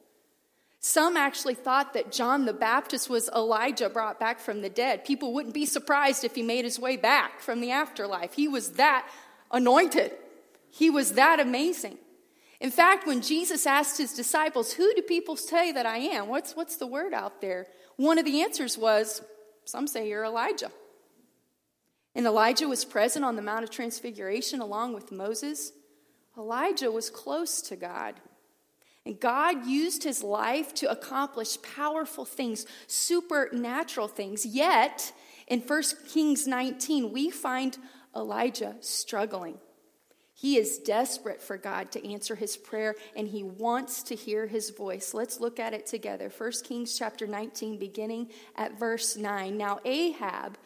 Some 0.88 1.18
actually 1.18 1.56
thought 1.56 1.94
that 1.96 2.14
John 2.14 2.46
the 2.46 2.54
Baptist 2.54 3.10
was 3.10 3.30
Elijah 3.36 3.90
brought 3.90 4.22
back 4.22 4.40
from 4.40 4.62
the 4.62 4.70
dead. 4.70 5.04
People 5.04 5.34
wouldn't 5.34 5.54
be 5.54 5.66
surprised 5.66 6.24
if 6.24 6.34
he 6.34 6.42
made 6.42 6.64
his 6.64 6.80
way 6.80 6.96
back 6.96 7.42
from 7.42 7.60
the 7.60 7.72
afterlife. 7.72 8.36
He 8.36 8.48
was 8.48 8.72
that 8.72 9.06
anointed, 9.52 10.14
he 10.72 10.90
was 10.90 11.12
that 11.14 11.42
amazing. 11.42 11.98
In 12.62 12.72
fact, 12.72 13.06
when 13.06 13.22
Jesus 13.22 13.68
asked 13.68 13.98
his 13.98 14.14
disciples, 14.14 14.72
Who 14.72 14.94
do 14.96 15.02
people 15.02 15.36
say 15.36 15.74
that 15.74 15.86
I 15.86 15.98
am? 15.98 16.30
What's, 16.30 16.56
what's 16.56 16.78
the 16.78 16.88
word 16.88 17.14
out 17.14 17.42
there? 17.42 17.68
One 17.98 18.18
of 18.18 18.24
the 18.24 18.42
answers 18.42 18.78
was, 18.78 19.22
Some 19.66 19.88
say 19.88 20.08
you're 20.08 20.24
Elijah. 20.24 20.72
And 22.16 22.26
Elijah 22.26 22.70
was 22.70 22.86
present 22.86 23.26
on 23.26 23.36
the 23.36 23.42
Mount 23.42 23.66
of 23.66 23.70
Transfiguration 23.70 24.62
along 24.62 24.94
with 24.94 25.12
Moses. 25.12 25.74
Elijah 26.38 26.94
was 26.94 27.10
close 27.10 27.62
to 27.64 27.76
God. 27.76 28.16
And 29.08 29.18
God 29.22 29.66
used 29.66 30.04
his 30.04 30.22
life 30.22 30.74
to 30.76 30.92
accomplish 30.92 31.62
powerful 31.62 32.26
things, 32.26 32.66
supernatural 32.88 34.10
things. 34.10 34.46
Yet, 34.46 35.14
in 35.48 35.62
1 35.62 35.84
Kings 36.10 36.46
19, 36.46 37.14
we 37.14 37.30
find 37.30 37.78
Elijah 38.14 38.76
struggling. 38.82 39.60
He 40.34 40.58
is 40.58 40.80
desperate 40.80 41.42
for 41.42 41.56
God 41.56 41.90
to 41.94 42.06
answer 42.06 42.36
his 42.36 42.58
prayer 42.58 42.96
and 43.16 43.30
he 43.30 43.44
wants 43.44 44.04
to 44.04 44.16
hear 44.16 44.46
his 44.46 44.72
voice. 44.72 45.14
Let's 45.14 45.40
look 45.40 45.58
at 45.58 45.74
it 45.74 45.88
together. 45.88 46.30
1 46.38 46.52
Kings 46.66 46.98
chapter 46.98 47.26
19 47.26 47.80
beginning 47.80 48.32
at 48.58 48.78
verse 48.78 49.16
9. 49.16 49.58
Now 49.58 49.80
Ahab 49.86 50.58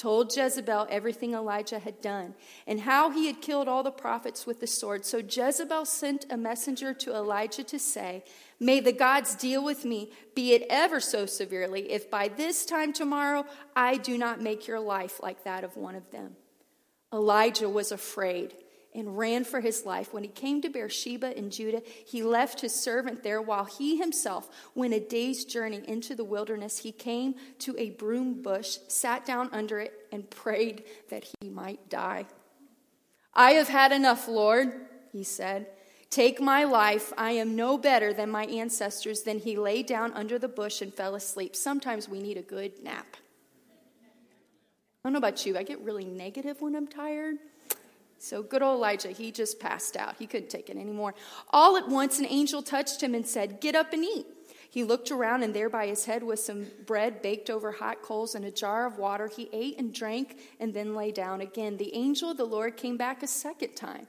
told 0.00 0.34
Jezebel 0.34 0.86
everything 0.88 1.34
Elijah 1.34 1.78
had 1.78 2.00
done 2.00 2.34
and 2.66 2.80
how 2.80 3.10
he 3.10 3.26
had 3.26 3.42
killed 3.42 3.68
all 3.68 3.82
the 3.82 3.90
prophets 3.90 4.46
with 4.46 4.58
the 4.60 4.66
sword. 4.66 5.04
So 5.04 5.18
Jezebel 5.18 5.84
sent 5.84 6.24
a 6.30 6.38
messenger 6.38 6.94
to 6.94 7.14
Elijah 7.14 7.64
to 7.64 7.78
say, 7.78 8.24
May 8.58 8.80
the 8.80 8.92
gods 8.92 9.34
deal 9.34 9.62
with 9.62 9.84
me, 9.84 10.10
be 10.34 10.54
it 10.54 10.64
ever 10.70 11.00
so 11.00 11.26
severely, 11.26 11.92
if 11.92 12.10
by 12.10 12.28
this 12.28 12.64
time 12.64 12.94
tomorrow 12.94 13.44
I 13.76 13.98
do 13.98 14.16
not 14.16 14.40
make 14.40 14.66
your 14.66 14.80
life 14.80 15.22
like 15.22 15.44
that 15.44 15.64
of 15.64 15.76
one 15.76 15.94
of 15.94 16.10
them. 16.10 16.36
Elijah 17.12 17.68
was 17.68 17.92
afraid 17.92 18.54
and 18.94 19.16
ran 19.16 19.44
for 19.44 19.60
his 19.60 19.86
life. 19.86 20.12
When 20.12 20.24
he 20.24 20.30
came 20.30 20.60
to 20.62 20.68
Beersheba 20.68 21.36
in 21.36 21.50
Judah, 21.50 21.82
he 22.06 22.22
left 22.22 22.60
his 22.60 22.74
servant 22.74 23.22
there 23.22 23.40
while 23.40 23.64
he 23.64 23.96
himself 23.96 24.48
went 24.74 24.94
a 24.94 25.00
day's 25.00 25.44
journey 25.44 25.82
into 25.86 26.14
the 26.14 26.24
wilderness. 26.24 26.78
He 26.78 26.92
came 26.92 27.34
to 27.60 27.76
a 27.78 27.90
broom 27.90 28.42
bush, 28.42 28.78
sat 28.88 29.24
down 29.24 29.48
under 29.52 29.78
it, 29.78 29.92
and 30.12 30.28
prayed 30.28 30.84
that 31.08 31.24
he 31.40 31.48
might 31.48 31.88
die. 31.88 32.26
I 33.32 33.52
have 33.52 33.68
had 33.68 33.92
enough, 33.92 34.26
Lord, 34.26 34.72
he 35.12 35.22
said. 35.22 35.66
Take 36.10 36.40
my 36.40 36.64
life. 36.64 37.12
I 37.16 37.32
am 37.32 37.54
no 37.54 37.78
better 37.78 38.12
than 38.12 38.30
my 38.30 38.44
ancestors. 38.46 39.22
Then 39.22 39.38
he 39.38 39.56
lay 39.56 39.84
down 39.84 40.12
under 40.14 40.40
the 40.40 40.48
bush 40.48 40.82
and 40.82 40.92
fell 40.92 41.14
asleep. 41.14 41.54
Sometimes 41.54 42.08
we 42.08 42.20
need 42.20 42.36
a 42.36 42.42
good 42.42 42.82
nap. 42.82 43.16
I 45.02 45.08
don't 45.08 45.12
know 45.14 45.18
about 45.18 45.46
you, 45.46 45.56
I 45.56 45.62
get 45.62 45.80
really 45.80 46.04
negative 46.04 46.60
when 46.60 46.76
I'm 46.76 46.86
tired. 46.86 47.36
So 48.22 48.42
good 48.42 48.62
old 48.62 48.76
Elijah, 48.76 49.08
he 49.08 49.32
just 49.32 49.58
passed 49.58 49.96
out. 49.96 50.16
He 50.18 50.26
couldn't 50.26 50.50
take 50.50 50.68
it 50.68 50.76
anymore. 50.76 51.14
All 51.50 51.78
at 51.78 51.88
once, 51.88 52.18
an 52.18 52.26
angel 52.26 52.60
touched 52.60 53.02
him 53.02 53.14
and 53.14 53.26
said, 53.26 53.62
Get 53.62 53.74
up 53.74 53.94
and 53.94 54.04
eat. 54.04 54.26
He 54.68 54.84
looked 54.84 55.10
around, 55.10 55.42
and 55.42 55.54
there 55.54 55.70
by 55.70 55.86
his 55.86 56.04
head 56.04 56.22
was 56.22 56.44
some 56.44 56.66
bread 56.84 57.22
baked 57.22 57.48
over 57.48 57.72
hot 57.72 58.02
coals 58.02 58.34
and 58.34 58.44
a 58.44 58.50
jar 58.50 58.86
of 58.86 58.98
water. 58.98 59.26
He 59.26 59.48
ate 59.54 59.78
and 59.78 59.92
drank 59.92 60.38
and 60.60 60.74
then 60.74 60.94
lay 60.94 61.12
down 61.12 61.40
again. 61.40 61.78
The 61.78 61.94
angel 61.94 62.30
of 62.30 62.36
the 62.36 62.44
Lord 62.44 62.76
came 62.76 62.98
back 62.98 63.22
a 63.22 63.26
second 63.26 63.74
time 63.74 64.06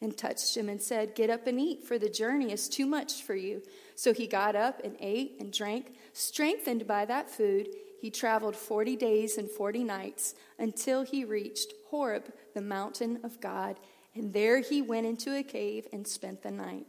and 0.00 0.16
touched 0.16 0.56
him 0.56 0.70
and 0.70 0.80
said, 0.80 1.14
Get 1.14 1.28
up 1.28 1.46
and 1.46 1.60
eat, 1.60 1.84
for 1.84 1.98
the 1.98 2.08
journey 2.08 2.52
is 2.52 2.66
too 2.66 2.86
much 2.86 3.22
for 3.22 3.34
you. 3.34 3.62
So 3.94 4.14
he 4.14 4.26
got 4.26 4.56
up 4.56 4.80
and 4.82 4.96
ate 5.00 5.36
and 5.38 5.52
drank. 5.52 5.94
Strengthened 6.14 6.86
by 6.86 7.04
that 7.04 7.28
food, 7.28 7.68
he 8.00 8.10
traveled 8.10 8.56
40 8.56 8.96
days 8.96 9.36
and 9.36 9.50
40 9.50 9.84
nights 9.84 10.34
until 10.58 11.02
he 11.02 11.24
reached 11.24 11.74
Horeb, 11.90 12.32
the 12.54 12.62
mountain 12.62 13.20
of 13.22 13.40
God, 13.40 13.78
and 14.14 14.32
there 14.32 14.60
he 14.60 14.80
went 14.80 15.06
into 15.06 15.36
a 15.36 15.42
cave 15.42 15.86
and 15.92 16.06
spent 16.06 16.42
the 16.42 16.50
night. 16.50 16.86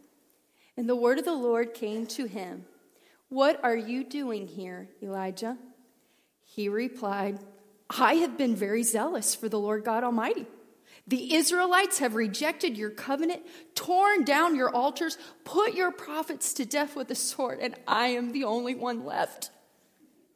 And 0.78 0.88
the 0.88 0.96
word 0.96 1.20
of 1.20 1.26
the 1.26 1.34
Lord 1.34 1.74
came 1.74 2.06
to 2.08 2.26
him 2.26 2.66
What 3.30 3.62
are 3.64 3.76
you 3.76 4.04
doing 4.04 4.48
here, 4.48 4.88
Elijah? 5.04 5.58
He 6.46 6.70
replied, 6.70 7.40
I 7.90 8.16
have 8.16 8.38
been 8.38 8.56
very 8.56 8.84
zealous 8.84 9.36
for 9.36 9.50
the 9.50 9.60
Lord 9.60 9.84
God 9.84 10.04
Almighty. 10.04 10.46
The 11.08 11.36
Israelites 11.36 12.00
have 12.00 12.16
rejected 12.16 12.78
your 12.78 12.90
covenant, 12.90 13.42
torn 13.76 14.24
down 14.24 14.56
your 14.56 14.74
altars, 14.74 15.18
put 15.44 15.74
your 15.74 15.92
prophets 15.92 16.54
to 16.54 16.66
death 16.66 16.96
with 16.96 17.10
the 17.10 17.16
sword, 17.16 17.60
and 17.62 17.76
I 17.88 18.08
am 18.08 18.32
the 18.32 18.46
only 18.46 18.76
one 18.76 19.04
left. 19.04 19.50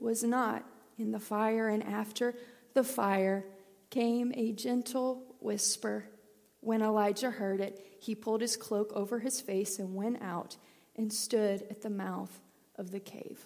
was 0.00 0.22
not 0.22 0.64
in 0.98 1.12
the 1.12 1.20
fire. 1.20 1.68
And 1.68 1.82
after 1.82 2.34
the 2.74 2.84
fire, 2.84 3.44
came 3.90 4.32
a 4.34 4.52
gentle 4.52 5.24
whisper. 5.40 6.04
When 6.60 6.82
Elijah 6.82 7.30
heard 7.30 7.60
it, 7.60 7.84
he 8.00 8.14
pulled 8.14 8.40
his 8.40 8.56
cloak 8.56 8.92
over 8.94 9.18
his 9.18 9.40
face 9.40 9.78
and 9.78 9.94
went 9.94 10.22
out 10.22 10.56
and 10.96 11.12
stood 11.12 11.62
at 11.70 11.82
the 11.82 11.90
mouth 11.90 12.40
of 12.76 12.90
the 12.90 13.00
cave. 13.00 13.40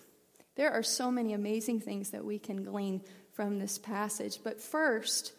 There 0.55 0.73
are 0.73 0.83
so 0.83 1.11
many 1.11 1.33
amazing 1.33 1.81
things 1.81 2.11
that 2.11 2.25
we 2.25 2.39
can 2.39 2.65
glean 2.65 3.03
from 3.33 3.59
this 3.59 3.79
passage, 3.79 4.41
but 4.43 4.61
first, 4.61 5.33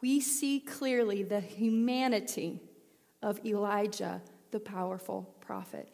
we 0.00 0.20
see 0.20 0.60
clearly 0.60 1.22
the 1.22 1.40
humanity 1.40 2.60
of 3.22 3.44
Elijah, 3.44 4.20
the 4.50 4.60
powerful 4.60 5.34
prophet. 5.40 5.88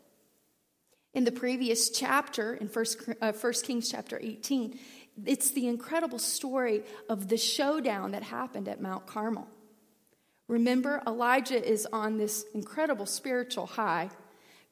In 1.14 1.24
the 1.24 1.32
previous 1.32 1.90
chapter, 1.90 2.54
in 2.54 2.68
1, 2.68 2.86
uh, 3.20 3.32
1 3.32 3.52
Kings 3.64 3.90
chapter 3.90 4.18
18, 4.20 4.78
it's 5.26 5.50
the 5.50 5.68
incredible 5.68 6.18
story 6.18 6.82
of 7.08 7.28
the 7.28 7.36
showdown 7.36 8.12
that 8.12 8.22
happened 8.22 8.66
at 8.66 8.80
Mount 8.80 9.06
Carmel. 9.06 9.46
Remember, 10.48 11.02
Elijah 11.06 11.62
is 11.62 11.86
on 11.92 12.16
this 12.16 12.44
incredible 12.54 13.06
spiritual 13.06 13.66
high 13.66 14.10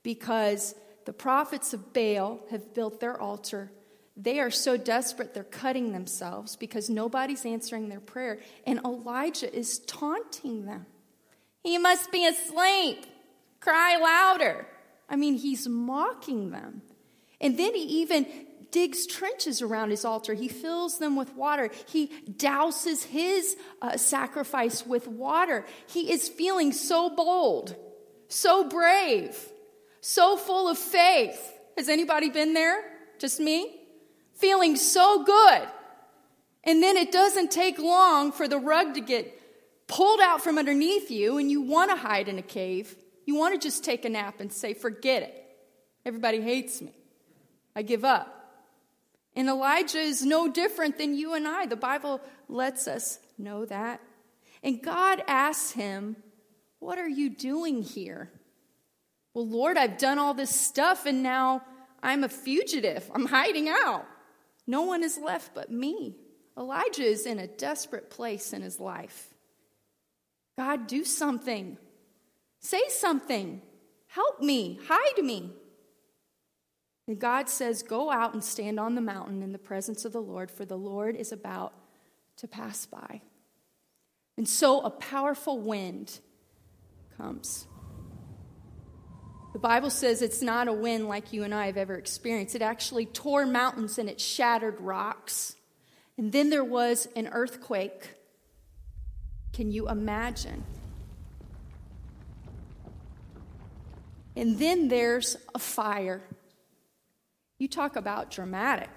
because 0.02 0.74
the 1.04 1.12
prophets 1.12 1.74
of 1.74 1.92
Baal 1.92 2.40
have 2.50 2.74
built 2.74 3.00
their 3.00 3.20
altar. 3.20 3.70
They 4.16 4.40
are 4.40 4.50
so 4.50 4.76
desperate, 4.76 5.34
they're 5.34 5.44
cutting 5.44 5.92
themselves 5.92 6.56
because 6.56 6.90
nobody's 6.90 7.44
answering 7.44 7.88
their 7.88 8.00
prayer. 8.00 8.38
And 8.66 8.80
Elijah 8.84 9.54
is 9.54 9.78
taunting 9.80 10.66
them. 10.66 10.86
He 11.62 11.76
must 11.78 12.10
be 12.10 12.26
asleep. 12.26 13.06
Cry 13.60 13.96
louder. 13.98 14.66
I 15.10 15.16
mean, 15.16 15.34
he's 15.34 15.68
mocking 15.68 16.50
them. 16.50 16.82
And 17.40 17.58
then 17.58 17.74
he 17.74 17.82
even 17.82 18.26
digs 18.70 19.06
trenches 19.06 19.60
around 19.60 19.90
his 19.90 20.04
altar. 20.04 20.34
He 20.34 20.48
fills 20.48 20.98
them 20.98 21.16
with 21.16 21.34
water. 21.34 21.70
He 21.88 22.08
douses 22.30 23.04
his 23.04 23.56
uh, 23.82 23.96
sacrifice 23.96 24.86
with 24.86 25.08
water. 25.08 25.66
He 25.88 26.12
is 26.12 26.28
feeling 26.28 26.72
so 26.72 27.10
bold, 27.10 27.74
so 28.28 28.68
brave, 28.68 29.36
so 30.00 30.36
full 30.36 30.68
of 30.68 30.78
faith. 30.78 31.58
Has 31.76 31.88
anybody 31.88 32.30
been 32.30 32.54
there? 32.54 32.84
Just 33.18 33.40
me? 33.40 33.80
Feeling 34.34 34.76
so 34.76 35.24
good. 35.24 35.68
And 36.62 36.82
then 36.82 36.96
it 36.96 37.10
doesn't 37.10 37.50
take 37.50 37.78
long 37.78 38.32
for 38.32 38.46
the 38.46 38.58
rug 38.58 38.94
to 38.94 39.00
get 39.00 39.36
pulled 39.86 40.20
out 40.20 40.42
from 40.42 40.58
underneath 40.58 41.10
you 41.10 41.38
and 41.38 41.50
you 41.50 41.60
want 41.60 41.90
to 41.90 41.96
hide 41.96 42.28
in 42.28 42.38
a 42.38 42.42
cave. 42.42 42.94
You 43.30 43.36
want 43.36 43.54
to 43.54 43.64
just 43.64 43.84
take 43.84 44.04
a 44.04 44.08
nap 44.08 44.40
and 44.40 44.52
say, 44.52 44.74
forget 44.74 45.22
it. 45.22 45.44
Everybody 46.04 46.40
hates 46.40 46.82
me. 46.82 46.92
I 47.76 47.82
give 47.82 48.04
up. 48.04 48.58
And 49.36 49.48
Elijah 49.48 50.00
is 50.00 50.24
no 50.24 50.50
different 50.50 50.98
than 50.98 51.14
you 51.14 51.34
and 51.34 51.46
I. 51.46 51.66
The 51.66 51.76
Bible 51.76 52.20
lets 52.48 52.88
us 52.88 53.20
know 53.38 53.66
that. 53.66 54.00
And 54.64 54.82
God 54.82 55.22
asks 55.28 55.70
him, 55.70 56.16
What 56.80 56.98
are 56.98 57.08
you 57.08 57.30
doing 57.30 57.84
here? 57.84 58.32
Well, 59.32 59.46
Lord, 59.46 59.76
I've 59.76 59.96
done 59.96 60.18
all 60.18 60.34
this 60.34 60.50
stuff 60.50 61.06
and 61.06 61.22
now 61.22 61.62
I'm 62.02 62.24
a 62.24 62.28
fugitive. 62.28 63.08
I'm 63.14 63.26
hiding 63.26 63.68
out. 63.68 64.08
No 64.66 64.82
one 64.82 65.04
is 65.04 65.16
left 65.16 65.54
but 65.54 65.70
me. 65.70 66.16
Elijah 66.58 67.04
is 67.04 67.26
in 67.26 67.38
a 67.38 67.46
desperate 67.46 68.10
place 68.10 68.52
in 68.52 68.62
his 68.62 68.80
life. 68.80 69.32
God, 70.58 70.88
do 70.88 71.04
something. 71.04 71.78
Say 72.60 72.82
something. 72.88 73.62
Help 74.06 74.40
me. 74.40 74.78
Hide 74.86 75.24
me. 75.24 75.50
And 77.06 77.18
God 77.18 77.48
says, 77.48 77.82
Go 77.82 78.10
out 78.10 78.34
and 78.34 78.44
stand 78.44 78.78
on 78.78 78.94
the 78.94 79.00
mountain 79.00 79.42
in 79.42 79.52
the 79.52 79.58
presence 79.58 80.04
of 80.04 80.12
the 80.12 80.20
Lord, 80.20 80.50
for 80.50 80.64
the 80.64 80.78
Lord 80.78 81.16
is 81.16 81.32
about 81.32 81.72
to 82.36 82.46
pass 82.46 82.86
by. 82.86 83.22
And 84.36 84.48
so 84.48 84.80
a 84.80 84.90
powerful 84.90 85.58
wind 85.58 86.20
comes. 87.16 87.66
The 89.52 89.58
Bible 89.58 89.90
says 89.90 90.22
it's 90.22 90.42
not 90.42 90.68
a 90.68 90.72
wind 90.72 91.08
like 91.08 91.32
you 91.32 91.42
and 91.42 91.52
I 91.52 91.66
have 91.66 91.76
ever 91.76 91.94
experienced. 91.94 92.54
It 92.54 92.62
actually 92.62 93.06
tore 93.06 93.44
mountains 93.44 93.98
and 93.98 94.08
it 94.08 94.20
shattered 94.20 94.80
rocks. 94.80 95.56
And 96.16 96.32
then 96.32 96.50
there 96.50 96.64
was 96.64 97.08
an 97.16 97.28
earthquake. 97.32 98.10
Can 99.52 99.72
you 99.72 99.88
imagine? 99.88 100.62
And 104.36 104.58
then 104.58 104.88
there's 104.88 105.36
a 105.54 105.58
fire. 105.58 106.22
You 107.58 107.68
talk 107.68 107.96
about 107.96 108.30
dramatic. 108.30 108.90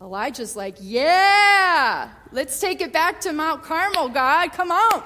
Elijah's 0.00 0.56
like, 0.56 0.76
Yeah, 0.80 2.10
let's 2.32 2.60
take 2.60 2.80
it 2.80 2.92
back 2.92 3.20
to 3.22 3.32
Mount 3.32 3.62
Carmel, 3.62 4.08
God, 4.08 4.52
come 4.52 4.70
on. 4.70 5.02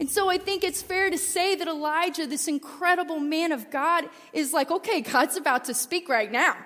And 0.00 0.08
so 0.08 0.30
I 0.30 0.38
think 0.38 0.64
it's 0.64 0.80
fair 0.80 1.10
to 1.10 1.18
say 1.18 1.56
that 1.56 1.68
Elijah, 1.68 2.26
this 2.26 2.48
incredible 2.48 3.20
man 3.20 3.52
of 3.52 3.70
God, 3.70 4.06
is 4.32 4.50
like, 4.50 4.70
okay, 4.70 5.02
God's 5.02 5.36
about 5.36 5.66
to 5.66 5.74
speak 5.74 6.08
right 6.08 6.32
now 6.32 6.56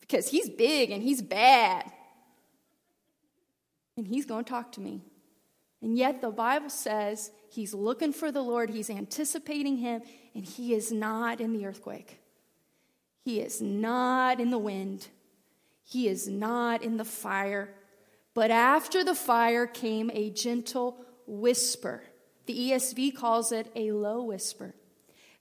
because 0.00 0.28
he's 0.28 0.48
big 0.48 0.92
and 0.92 1.02
he's 1.02 1.20
bad. 1.20 1.90
And 3.96 4.06
he's 4.06 4.26
going 4.26 4.44
to 4.44 4.48
talk 4.48 4.72
to 4.72 4.80
me. 4.80 5.02
And 5.82 5.98
yet 5.98 6.20
the 6.20 6.30
Bible 6.30 6.70
says 6.70 7.32
he's 7.52 7.74
looking 7.74 8.12
for 8.12 8.32
the 8.32 8.42
Lord, 8.42 8.70
he's 8.70 8.90
anticipating 8.90 9.76
him, 9.76 10.02
and 10.34 10.44
he 10.44 10.74
is 10.74 10.90
not 10.90 11.40
in 11.40 11.52
the 11.52 11.66
earthquake. 11.66 12.20
He 13.24 13.40
is 13.40 13.60
not 13.60 14.40
in 14.40 14.50
the 14.50 14.58
wind. 14.58 15.08
He 15.84 16.08
is 16.08 16.26
not 16.26 16.82
in 16.82 16.96
the 16.96 17.04
fire. 17.04 17.74
But 18.34 18.50
after 18.50 19.04
the 19.04 19.14
fire 19.14 19.66
came 19.66 20.10
a 20.12 20.30
gentle 20.30 21.04
whisper. 21.26 22.02
The 22.46 22.70
ESV 22.70 23.14
calls 23.14 23.52
it 23.52 23.70
a 23.76 23.92
low 23.92 24.22
whisper. 24.22 24.74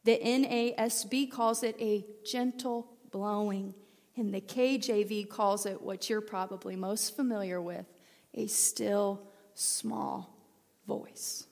The 0.04 0.20
NASB 0.20 1.32
calls 1.32 1.64
it 1.64 1.76
a 1.80 2.06
gentle 2.26 2.88
blowing. 3.12 3.74
And 4.18 4.34
the 4.34 4.42
KJV 4.42 5.30
calls 5.30 5.66
it 5.66 5.82
what 5.82 6.10
you're 6.10 6.22
probably 6.22 6.76
most 6.76 7.16
familiar 7.16 7.62
with 7.62 7.86
a 8.34 8.48
still 8.48 9.22
small 9.54 10.38
voice. 10.86 11.46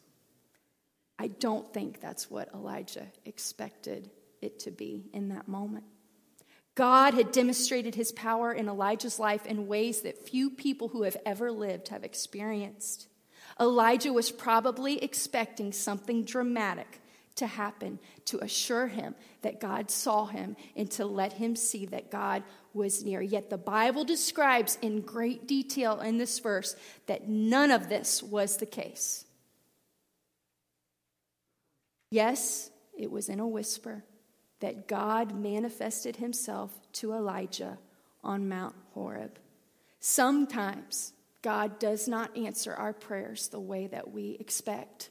I 1.20 1.28
don't 1.28 1.72
think 1.74 2.00
that's 2.00 2.32
what 2.32 2.54
Elijah 2.54 3.06
expected 3.26 4.10
it 4.42 4.60
to 4.60 4.72
be 4.72 5.10
in 5.14 5.30
that 5.30 5.50
moment. 5.50 5.84
God 6.76 7.14
had 7.14 7.34
demonstrated 7.34 7.94
his 7.94 8.14
power 8.14 8.54
in 8.54 8.70
Elijah's 8.70 9.20
life 9.20 9.46
in 9.46 9.68
ways 9.68 10.02
that 10.02 10.30
few 10.30 10.50
people 10.50 10.88
who 10.88 11.04
have 11.04 11.18
ever 11.26 11.52
lived 11.52 11.90
have 11.90 12.06
experienced. 12.06 13.10
Elijah 13.60 14.14
was 14.14 14.32
probably 14.32 15.04
expecting 15.04 15.74
something 15.74 16.24
dramatic 16.24 17.02
to 17.36 17.48
happen 17.48 18.00
to 18.26 18.42
assure 18.42 18.88
him 18.88 19.14
that 19.42 19.60
God 19.60 19.92
saw 19.92 20.26
him 20.26 20.56
and 20.78 20.90
to 20.92 21.06
let 21.06 21.34
him 21.34 21.58
see 21.58 21.86
that 21.88 22.12
God 22.12 22.44
was 22.74 23.04
near. 23.04 23.22
Yet 23.22 23.50
the 23.50 23.58
Bible 23.58 24.06
describes 24.06 24.78
in 24.82 25.02
great 25.02 25.48
detail 25.48 26.00
in 26.00 26.18
this 26.18 26.40
verse 26.40 26.78
that 27.08 27.28
none 27.28 27.72
of 27.72 27.90
this 27.90 28.24
was 28.24 28.56
the 28.58 28.66
case. 28.66 29.26
Yes, 32.12 32.72
it 32.98 33.12
was 33.12 33.30
in 33.30 33.40
a 33.40 33.48
whisper 33.48 34.04
that 34.60 34.88
God 34.88 35.34
manifested 35.34 36.18
himself 36.18 36.72
to 36.94 37.14
Elijah 37.14 37.78
on 38.24 38.50
Mount 38.50 38.76
Horeb. 38.94 39.40
Sometimes 40.00 41.14
God 41.42 41.80
does 41.80 42.08
not 42.08 42.36
answer 42.36 42.74
our 42.74 42.94
prayers 42.94 43.48
the 43.48 43.60
way 43.60 43.88
that 43.88 44.12
we 44.12 44.38
expect. 44.40 45.10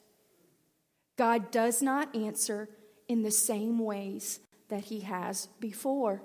God 1.16 1.50
does 1.50 1.80
not 1.80 2.14
answer 2.14 2.68
in 3.08 3.22
the 3.22 3.30
same 3.30 3.78
ways 3.78 4.40
that 4.68 4.84
he 4.84 5.00
has 5.00 5.48
before. 5.61 6.22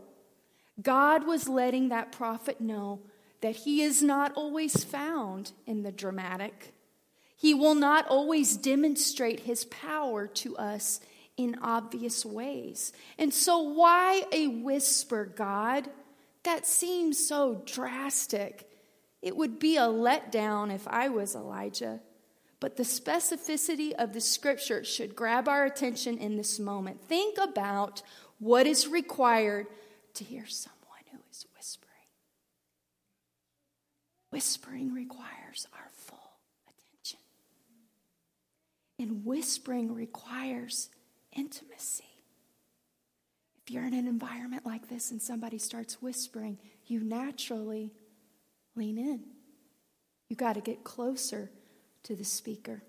God 0.82 1.26
was 1.26 1.48
letting 1.48 1.90
that 1.90 2.12
prophet 2.12 2.60
know 2.60 3.00
that 3.42 3.56
he 3.56 3.82
is 3.82 4.02
not 4.02 4.34
always 4.36 4.84
found 4.84 5.52
in 5.66 5.84
the 5.84 5.92
dramatic. 5.92 6.73
He 7.44 7.54
will 7.54 7.76
not 7.76 8.08
always 8.08 8.56
demonstrate 8.56 9.42
his 9.42 9.66
power 9.66 10.28
to 10.28 10.56
us 10.56 11.02
in 11.36 11.58
obvious 11.62 12.26
ways. 12.26 12.94
And 13.18 13.34
so, 13.34 13.60
why 13.60 14.24
a 14.32 14.48
whisper, 14.48 15.26
God? 15.26 15.90
That 16.44 16.66
seems 16.66 17.28
so 17.28 17.62
drastic. 17.66 18.72
It 19.22 19.36
would 19.36 19.60
be 19.60 19.76
a 19.76 19.82
letdown 19.82 20.74
if 20.74 20.88
I 20.88 21.10
was 21.10 21.36
Elijah. 21.36 22.00
But 22.62 22.78
the 22.78 22.84
specificity 22.84 23.92
of 23.92 24.14
the 24.14 24.22
scripture 24.22 24.86
should 24.86 25.14
grab 25.14 25.50
our 25.50 25.66
attention 25.66 26.20
in 26.20 26.38
this 26.38 26.62
moment. 26.62 27.02
Think 27.10 27.38
about 27.38 28.04
what 28.40 28.66
is 28.66 28.88
required 28.88 29.68
to 30.14 30.24
hear 30.24 30.46
someone 30.48 31.04
who 31.12 31.20
is 31.30 31.46
whispering. 31.58 31.92
Whispering 34.30 34.94
requires 34.94 35.68
our 35.74 35.90
and 39.00 39.26
whispering 39.26 39.94
requires 39.94 40.90
intimacy. 41.32 42.06
If 43.66 43.72
you're 43.72 43.86
in 43.86 43.94
an 43.94 44.08
environment 44.08 44.66
like 44.66 44.90
this 44.90 45.12
and 45.12 45.22
somebody 45.22 45.58
starts 45.58 46.02
whispering, 46.02 46.58
you 46.86 47.02
naturally 47.02 47.94
lean 48.76 48.98
in. 48.98 49.24
You 50.28 50.36
got 50.36 50.54
to 50.54 50.62
get 50.62 50.84
closer 50.84 51.50
to 52.04 52.16
the 52.16 52.26
speaker. 52.26 52.84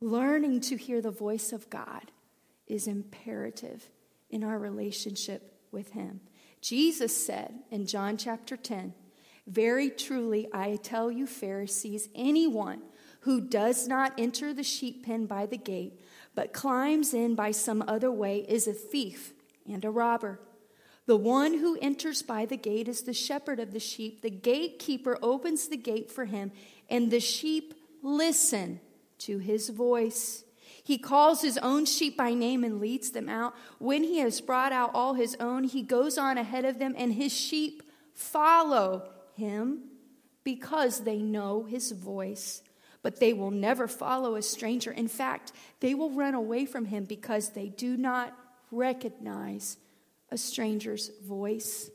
Learning 0.00 0.60
to 0.60 0.76
hear 0.76 1.00
the 1.00 1.10
voice 1.10 1.52
of 1.52 1.70
God 1.70 2.10
is 2.66 2.86
imperative 2.86 3.88
in 4.28 4.42
our 4.42 4.58
relationship 4.58 5.54
with 5.70 5.92
Him. 5.92 6.20
Jesus 6.60 7.24
said 7.24 7.54
in 7.70 7.86
John 7.86 8.16
chapter 8.16 8.56
10, 8.56 8.92
Very 9.46 9.88
truly, 9.88 10.48
I 10.52 10.76
tell 10.82 11.10
you, 11.10 11.26
Pharisees, 11.26 12.08
anyone 12.14 12.82
who 13.26 13.40
does 13.40 13.88
not 13.88 14.12
enter 14.16 14.54
the 14.54 14.62
sheep 14.62 15.04
pen 15.04 15.26
by 15.26 15.46
the 15.46 15.58
gate, 15.58 16.00
but 16.36 16.52
climbs 16.52 17.12
in 17.12 17.34
by 17.34 17.50
some 17.50 17.82
other 17.88 18.10
way, 18.10 18.46
is 18.48 18.68
a 18.68 18.72
thief 18.72 19.32
and 19.68 19.84
a 19.84 19.90
robber. 19.90 20.38
The 21.06 21.16
one 21.16 21.58
who 21.58 21.76
enters 21.82 22.22
by 22.22 22.46
the 22.46 22.56
gate 22.56 22.86
is 22.86 23.02
the 23.02 23.12
shepherd 23.12 23.58
of 23.58 23.72
the 23.72 23.80
sheep. 23.80 24.22
The 24.22 24.30
gatekeeper 24.30 25.18
opens 25.20 25.66
the 25.66 25.76
gate 25.76 26.08
for 26.08 26.26
him, 26.26 26.52
and 26.88 27.10
the 27.10 27.18
sheep 27.18 27.74
listen 28.00 28.78
to 29.18 29.38
his 29.38 29.70
voice. 29.70 30.44
He 30.84 30.96
calls 30.96 31.42
his 31.42 31.58
own 31.58 31.84
sheep 31.84 32.16
by 32.16 32.32
name 32.32 32.62
and 32.62 32.80
leads 32.80 33.10
them 33.10 33.28
out. 33.28 33.56
When 33.80 34.04
he 34.04 34.18
has 34.18 34.40
brought 34.40 34.72
out 34.72 34.92
all 34.94 35.14
his 35.14 35.36
own, 35.40 35.64
he 35.64 35.82
goes 35.82 36.16
on 36.16 36.38
ahead 36.38 36.64
of 36.64 36.78
them, 36.78 36.94
and 36.96 37.14
his 37.14 37.32
sheep 37.32 37.82
follow 38.14 39.08
him 39.34 39.80
because 40.44 41.00
they 41.00 41.18
know 41.18 41.64
his 41.64 41.90
voice. 41.90 42.62
But 43.06 43.20
they 43.20 43.32
will 43.32 43.52
never 43.52 43.86
follow 43.86 44.34
a 44.34 44.42
stranger. 44.42 44.90
In 44.90 45.06
fact, 45.06 45.52
they 45.78 45.94
will 45.94 46.10
run 46.10 46.34
away 46.34 46.66
from 46.66 46.86
him 46.86 47.04
because 47.04 47.50
they 47.50 47.68
do 47.68 47.96
not 47.96 48.36
recognize 48.72 49.76
a 50.32 50.36
stranger's 50.36 51.12
voice. 51.24 51.88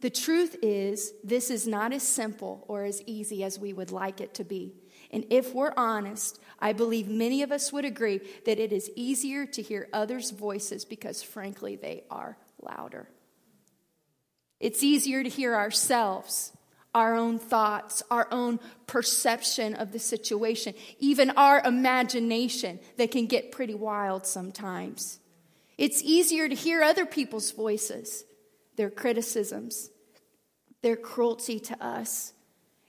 The 0.00 0.08
truth 0.08 0.56
is, 0.62 1.12
this 1.22 1.50
is 1.50 1.66
not 1.66 1.92
as 1.92 2.02
simple 2.02 2.64
or 2.66 2.84
as 2.84 3.02
easy 3.04 3.44
as 3.44 3.58
we 3.58 3.74
would 3.74 3.92
like 3.92 4.22
it 4.22 4.32
to 4.36 4.44
be. 4.44 4.72
And 5.10 5.26
if 5.28 5.52
we're 5.52 5.74
honest, 5.76 6.40
I 6.58 6.72
believe 6.72 7.08
many 7.08 7.42
of 7.42 7.52
us 7.52 7.70
would 7.70 7.84
agree 7.84 8.22
that 8.46 8.58
it 8.58 8.72
is 8.72 8.90
easier 8.96 9.44
to 9.44 9.60
hear 9.60 9.88
others' 9.92 10.30
voices 10.30 10.86
because, 10.86 11.22
frankly, 11.22 11.76
they 11.76 12.04
are 12.10 12.38
louder. 12.62 13.10
It's 14.60 14.82
easier 14.82 15.22
to 15.22 15.28
hear 15.28 15.54
ourselves, 15.54 16.53
our 16.94 17.14
own 17.14 17.38
thoughts, 17.38 18.02
our 18.10 18.28
own 18.30 18.60
perception 18.86 19.74
of 19.74 19.92
the 19.92 19.98
situation, 19.98 20.74
even 20.98 21.30
our 21.30 21.60
imagination 21.64 22.78
that 22.96 23.10
can 23.10 23.26
get 23.26 23.52
pretty 23.52 23.74
wild 23.74 24.26
sometimes. 24.26 25.18
It's 25.76 26.02
easier 26.02 26.48
to 26.48 26.54
hear 26.54 26.82
other 26.82 27.04
people's 27.04 27.50
voices, 27.50 28.24
their 28.76 28.90
criticisms, 28.90 29.90
their 30.82 30.96
cruelty 30.96 31.58
to 31.58 31.84
us. 31.84 32.32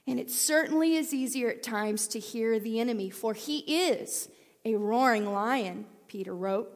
And 0.06 0.20
it 0.20 0.30
certainly 0.30 0.96
is 0.96 1.14
easier 1.14 1.50
at 1.50 1.64
times 1.64 2.08
to 2.10 2.20
hear 2.20 2.60
the 2.60 2.80
enemy, 2.80 3.10
for 3.10 3.34
he 3.34 3.60
is 3.88 4.30
a 4.64 4.76
roaring 4.76 5.26
lion, 5.26 5.86
Peter 6.08 6.36
wrote. 6.36 6.70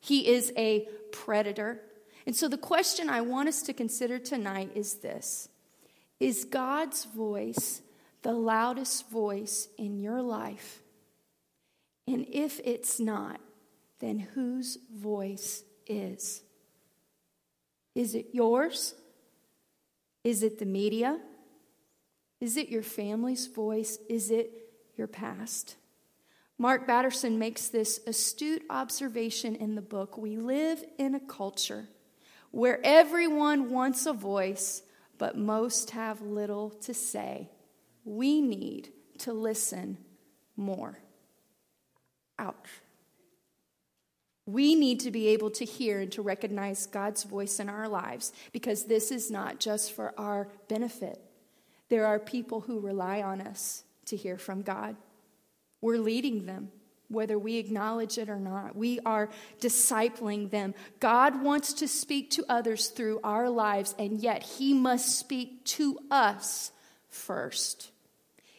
He 0.00 0.28
is 0.28 0.52
a 0.56 0.86
predator. 1.10 1.80
And 2.24 2.36
so 2.36 2.46
the 2.46 2.58
question 2.58 3.08
I 3.08 3.22
want 3.22 3.48
us 3.48 3.62
to 3.62 3.72
consider 3.72 4.20
tonight 4.20 4.70
is 4.76 4.96
this 4.96 5.48
Is 6.20 6.44
God's 6.44 7.04
voice 7.04 7.82
the 8.22 8.32
loudest 8.32 9.08
voice 9.10 9.68
in 9.78 10.00
your 10.00 10.20
life? 10.20 10.82
And 12.06 12.26
if 12.30 12.60
it's 12.64 12.98
not, 12.98 13.40
then 14.00 14.18
whose 14.18 14.78
voice 14.92 15.62
is? 15.86 16.42
Is 17.94 18.14
it 18.14 18.28
yours? 18.32 18.94
Is 20.24 20.42
it 20.42 20.58
the 20.58 20.66
media? 20.66 21.18
Is 22.40 22.56
it 22.56 22.68
your 22.68 22.82
family's 22.82 23.46
voice? 23.46 23.98
Is 24.08 24.30
it 24.30 24.50
your 24.96 25.06
past? 25.06 25.76
Mark 26.58 26.86
Batterson 26.86 27.38
makes 27.38 27.68
this 27.68 28.00
astute 28.06 28.62
observation 28.68 29.54
in 29.54 29.74
the 29.74 29.82
book. 29.82 30.18
We 30.18 30.36
live 30.36 30.82
in 30.98 31.14
a 31.14 31.20
culture 31.20 31.88
where 32.50 32.80
everyone 32.84 33.70
wants 33.70 34.06
a 34.06 34.12
voice, 34.12 34.82
but 35.18 35.36
most 35.36 35.90
have 35.90 36.20
little 36.20 36.70
to 36.70 36.94
say. 36.94 37.50
We 38.04 38.40
need 38.40 38.90
to 39.18 39.32
listen 39.32 39.98
more. 40.56 40.98
Ouch. 42.38 42.54
We 44.46 44.74
need 44.74 45.00
to 45.00 45.10
be 45.10 45.28
able 45.28 45.50
to 45.50 45.64
hear 45.64 46.00
and 46.00 46.12
to 46.12 46.22
recognize 46.22 46.86
God's 46.86 47.24
voice 47.24 47.60
in 47.60 47.68
our 47.68 47.86
lives 47.88 48.32
because 48.52 48.84
this 48.84 49.10
is 49.10 49.30
not 49.30 49.60
just 49.60 49.92
for 49.92 50.18
our 50.18 50.48
benefit. 50.68 51.20
There 51.90 52.06
are 52.06 52.18
people 52.18 52.60
who 52.60 52.80
rely 52.80 53.20
on 53.20 53.42
us 53.42 53.84
to 54.06 54.16
hear 54.16 54.38
from 54.38 54.62
God. 54.62 54.96
We're 55.82 55.98
leading 55.98 56.46
them, 56.46 56.70
whether 57.08 57.38
we 57.38 57.56
acknowledge 57.56 58.18
it 58.18 58.28
or 58.28 58.38
not. 58.38 58.76
We 58.76 59.00
are 59.00 59.30
discipling 59.60 60.50
them. 60.50 60.74
God 61.00 61.42
wants 61.42 61.72
to 61.74 61.88
speak 61.88 62.30
to 62.32 62.44
others 62.48 62.88
through 62.88 63.20
our 63.24 63.48
lives, 63.48 63.94
and 63.98 64.18
yet 64.18 64.42
He 64.42 64.74
must 64.74 65.18
speak 65.18 65.64
to 65.66 65.98
us 66.10 66.72
first. 67.08 67.90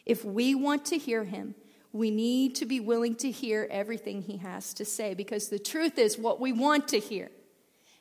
If 0.04 0.24
we 0.24 0.54
want 0.54 0.86
to 0.86 0.98
hear 0.98 1.24
Him, 1.24 1.54
we 1.92 2.10
need 2.10 2.54
to 2.56 2.66
be 2.66 2.80
willing 2.80 3.16
to 3.16 3.30
hear 3.30 3.66
everything 3.70 4.22
he 4.22 4.36
has 4.38 4.72
to 4.74 4.84
say 4.84 5.14
because 5.14 5.48
the 5.48 5.58
truth 5.58 5.98
is, 5.98 6.16
what 6.16 6.40
we 6.40 6.52
want 6.52 6.88
to 6.88 6.98
hear 6.98 7.30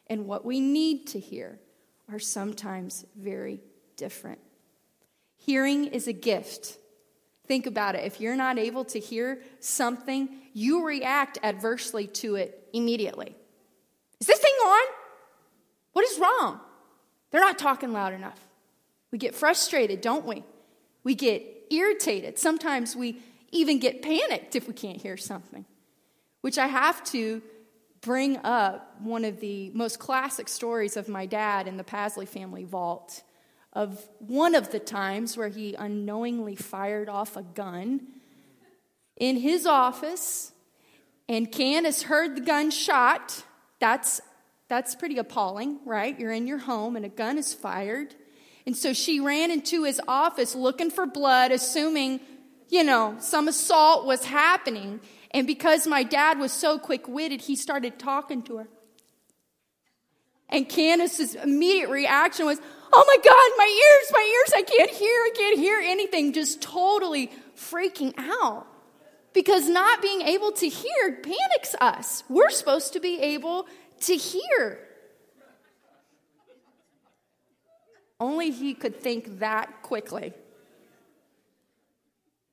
and 0.07 0.25
what 0.25 0.45
we 0.45 0.59
need 0.59 1.07
to 1.07 1.19
hear 1.19 1.59
are 2.11 2.19
sometimes 2.19 3.05
very 3.15 3.61
different. 3.97 4.39
Hearing 5.37 5.85
is 5.85 6.07
a 6.07 6.13
gift. 6.13 6.77
Think 7.49 7.65
about 7.65 7.95
it. 7.95 8.05
If 8.05 8.21
you're 8.21 8.35
not 8.35 8.59
able 8.59 8.85
to 8.85 8.99
hear 8.99 9.41
something, 9.59 10.29
you 10.53 10.85
react 10.85 11.39
adversely 11.41 12.05
to 12.05 12.35
it 12.35 12.69
immediately. 12.73 13.35
Is 14.21 14.27
this 14.27 14.37
thing 14.37 14.53
on? 14.63 14.87
What 15.93 16.05
is 16.05 16.19
wrong? 16.19 16.59
They're 17.31 17.41
not 17.41 17.57
talking 17.57 17.91
loud 17.91 18.13
enough. 18.13 18.39
We 19.11 19.17
get 19.17 19.33
frustrated, 19.33 19.99
don't 19.99 20.27
we? 20.27 20.43
We 21.03 21.15
get 21.15 21.43
irritated. 21.71 22.37
Sometimes 22.37 22.95
we 22.95 23.19
even 23.51 23.79
get 23.79 24.03
panicked 24.03 24.55
if 24.55 24.67
we 24.67 24.75
can't 24.75 25.01
hear 25.01 25.17
something, 25.17 25.65
which 26.41 26.59
I 26.59 26.67
have 26.67 27.03
to 27.05 27.41
bring 28.01 28.37
up 28.43 29.01
one 29.01 29.25
of 29.25 29.39
the 29.39 29.71
most 29.73 29.97
classic 29.97 30.49
stories 30.49 30.95
of 30.95 31.09
my 31.09 31.25
dad 31.25 31.67
in 31.67 31.77
the 31.77 31.83
Pasley 31.83 32.27
family 32.27 32.63
vault 32.63 33.23
of 33.73 34.07
one 34.19 34.55
of 34.55 34.71
the 34.71 34.79
times 34.79 35.37
where 35.37 35.49
he 35.49 35.75
unknowingly 35.75 36.55
fired 36.55 37.07
off 37.07 37.37
a 37.37 37.43
gun 37.43 38.01
in 39.17 39.37
his 39.37 39.65
office 39.65 40.51
and 41.27 41.51
Candace 41.51 42.03
heard 42.03 42.35
the 42.35 42.41
gun 42.41 42.71
shot. 42.71 43.43
That's 43.79 44.21
that's 44.67 44.93
pretty 44.93 45.17
appalling, 45.17 45.79
right? 45.85 46.19
You're 46.19 46.31
in 46.31 46.45
your 46.45 46.59
home 46.59 46.95
and 46.95 47.03
a 47.03 47.09
gun 47.09 47.37
is 47.37 47.53
fired. 47.53 48.13
And 48.65 48.77
so 48.77 48.93
she 48.93 49.19
ran 49.19 49.49
into 49.49 49.83
his 49.83 49.99
office 50.07 50.53
looking 50.53 50.91
for 50.91 51.07
blood, 51.07 51.51
assuming 51.51 52.19
you 52.69 52.83
know, 52.83 53.15
some 53.19 53.47
assault 53.47 54.05
was 54.05 54.25
happening. 54.25 54.99
And 55.31 55.45
because 55.45 55.87
my 55.87 56.03
dad 56.03 56.39
was 56.39 56.51
so 56.51 56.77
quick 56.77 57.07
witted, 57.07 57.41
he 57.41 57.55
started 57.55 57.99
talking 57.99 58.43
to 58.43 58.57
her. 58.57 58.67
And 60.49 60.67
Candace's 60.67 61.35
immediate 61.35 61.89
reaction 61.89 62.45
was, 62.45 62.59
Oh 62.91 63.05
my 63.07 63.17
God, 63.23 63.57
my 63.57 63.67
ears, 63.67 64.11
my 64.11 64.35
ears, 64.35 64.53
I 64.55 64.63
can't 64.63 64.89
hear, 64.89 65.09
I 65.09 65.31
can't 65.35 65.59
hear 65.59 65.79
anything. 65.79 66.33
Just 66.33 66.61
totally 66.61 67.31
freaking 67.55 68.13
out. 68.17 68.65
Because 69.31 69.69
not 69.69 70.01
being 70.01 70.21
able 70.21 70.51
to 70.53 70.67
hear 70.67 71.21
panics 71.21 71.75
us. 71.79 72.23
We're 72.29 72.49
supposed 72.49 72.93
to 72.93 72.99
be 72.99 73.19
able 73.19 73.67
to 74.01 74.15
hear. 74.15 74.79
Only 78.19 78.49
he 78.49 78.73
could 78.73 78.99
think 78.99 79.39
that 79.39 79.83
quickly 79.83 80.33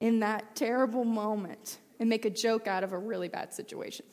in 0.00 0.20
that 0.20 0.54
terrible 0.54 1.04
moment 1.04 1.78
and 1.98 2.08
make 2.08 2.24
a 2.24 2.30
joke 2.30 2.66
out 2.66 2.84
of 2.84 2.92
a 2.92 2.98
really 2.98 3.28
bad 3.28 3.54
situation. 3.54 4.04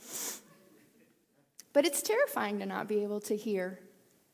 But 1.74 1.86
it's 1.86 2.02
terrifying 2.02 2.60
to 2.60 2.66
not 2.66 2.88
be 2.88 3.04
able 3.04 3.20
to 3.22 3.36
hear. 3.36 3.80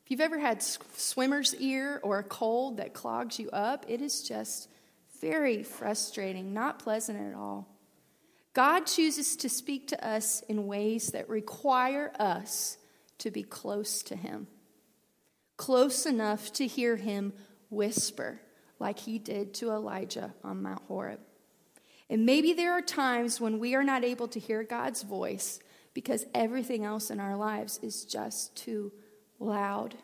If 0.04 0.10
you've 0.10 0.20
ever 0.20 0.38
had 0.38 0.62
swimmer's 0.62 1.54
ear 1.56 2.00
or 2.02 2.18
a 2.18 2.24
cold 2.24 2.76
that 2.76 2.94
clogs 2.94 3.38
you 3.38 3.50
up, 3.50 3.86
it 3.88 4.02
is 4.02 4.22
just 4.22 4.68
very 5.20 5.62
frustrating, 5.62 6.52
not 6.52 6.78
pleasant 6.78 7.18
at 7.18 7.34
all. 7.34 7.66
God 8.52 8.86
chooses 8.86 9.36
to 9.36 9.48
speak 9.48 9.88
to 9.88 10.06
us 10.06 10.42
in 10.48 10.66
ways 10.66 11.08
that 11.08 11.28
require 11.28 12.12
us 12.18 12.78
to 13.18 13.30
be 13.30 13.42
close 13.42 14.02
to 14.02 14.16
Him, 14.16 14.48
close 15.56 16.04
enough 16.04 16.52
to 16.54 16.66
hear 16.66 16.96
Him 16.96 17.32
whisper, 17.70 18.40
like 18.78 18.98
He 18.98 19.18
did 19.18 19.54
to 19.54 19.70
Elijah 19.70 20.34
on 20.42 20.62
Mount 20.62 20.82
Horeb. 20.88 21.20
And 22.08 22.26
maybe 22.26 22.52
there 22.52 22.72
are 22.72 22.82
times 22.82 23.40
when 23.40 23.60
we 23.60 23.76
are 23.76 23.84
not 23.84 24.02
able 24.02 24.26
to 24.28 24.40
hear 24.40 24.64
God's 24.64 25.02
voice 25.02 25.60
because 25.94 26.26
everything 26.34 26.84
else 26.84 27.10
in 27.10 27.20
our 27.20 27.36
lives 27.36 27.78
is 27.82 28.04
just 28.04 28.56
too 28.56 28.92
loud. 29.38 29.94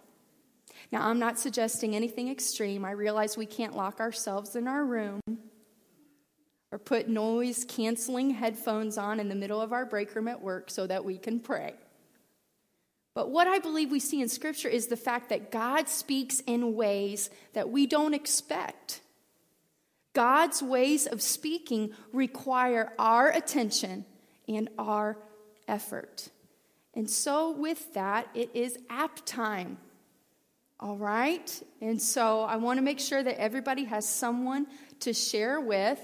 Now, 0.92 1.08
I'm 1.08 1.18
not 1.18 1.38
suggesting 1.38 1.94
anything 1.94 2.28
extreme. 2.28 2.84
I 2.84 2.92
realize 2.92 3.36
we 3.36 3.46
can't 3.46 3.76
lock 3.76 4.00
ourselves 4.00 4.56
in 4.56 4.68
our 4.68 4.84
room 4.84 5.20
or 6.72 6.78
put 6.78 7.08
noise 7.08 7.64
canceling 7.64 8.30
headphones 8.30 8.98
on 8.98 9.20
in 9.20 9.28
the 9.28 9.34
middle 9.34 9.60
of 9.60 9.72
our 9.72 9.86
break 9.86 10.14
room 10.14 10.28
at 10.28 10.42
work 10.42 10.70
so 10.70 10.86
that 10.86 11.04
we 11.04 11.18
can 11.18 11.40
pray. 11.40 11.74
But 13.14 13.30
what 13.30 13.46
I 13.46 13.60
believe 13.60 13.90
we 13.90 14.00
see 14.00 14.20
in 14.20 14.28
Scripture 14.28 14.68
is 14.68 14.88
the 14.88 14.96
fact 14.96 15.30
that 15.30 15.50
God 15.50 15.88
speaks 15.88 16.40
in 16.40 16.74
ways 16.74 17.30
that 17.54 17.70
we 17.70 17.86
don't 17.86 18.12
expect. 18.12 19.00
God's 20.12 20.62
ways 20.62 21.06
of 21.06 21.22
speaking 21.22 21.92
require 22.12 22.92
our 22.98 23.30
attention 23.30 24.04
and 24.46 24.68
our 24.78 25.18
effort. 25.68 26.28
And 26.94 27.08
so, 27.08 27.52
with 27.52 27.92
that, 27.92 28.28
it 28.34 28.50
is 28.54 28.78
app 28.88 29.20
time. 29.26 29.76
All 30.80 30.96
right? 30.96 31.62
And 31.80 32.00
so, 32.00 32.42
I 32.42 32.56
want 32.56 32.78
to 32.78 32.82
make 32.82 33.00
sure 33.00 33.22
that 33.22 33.38
everybody 33.38 33.84
has 33.84 34.08
someone 34.08 34.66
to 35.00 35.12
share 35.12 35.60
with. 35.60 36.00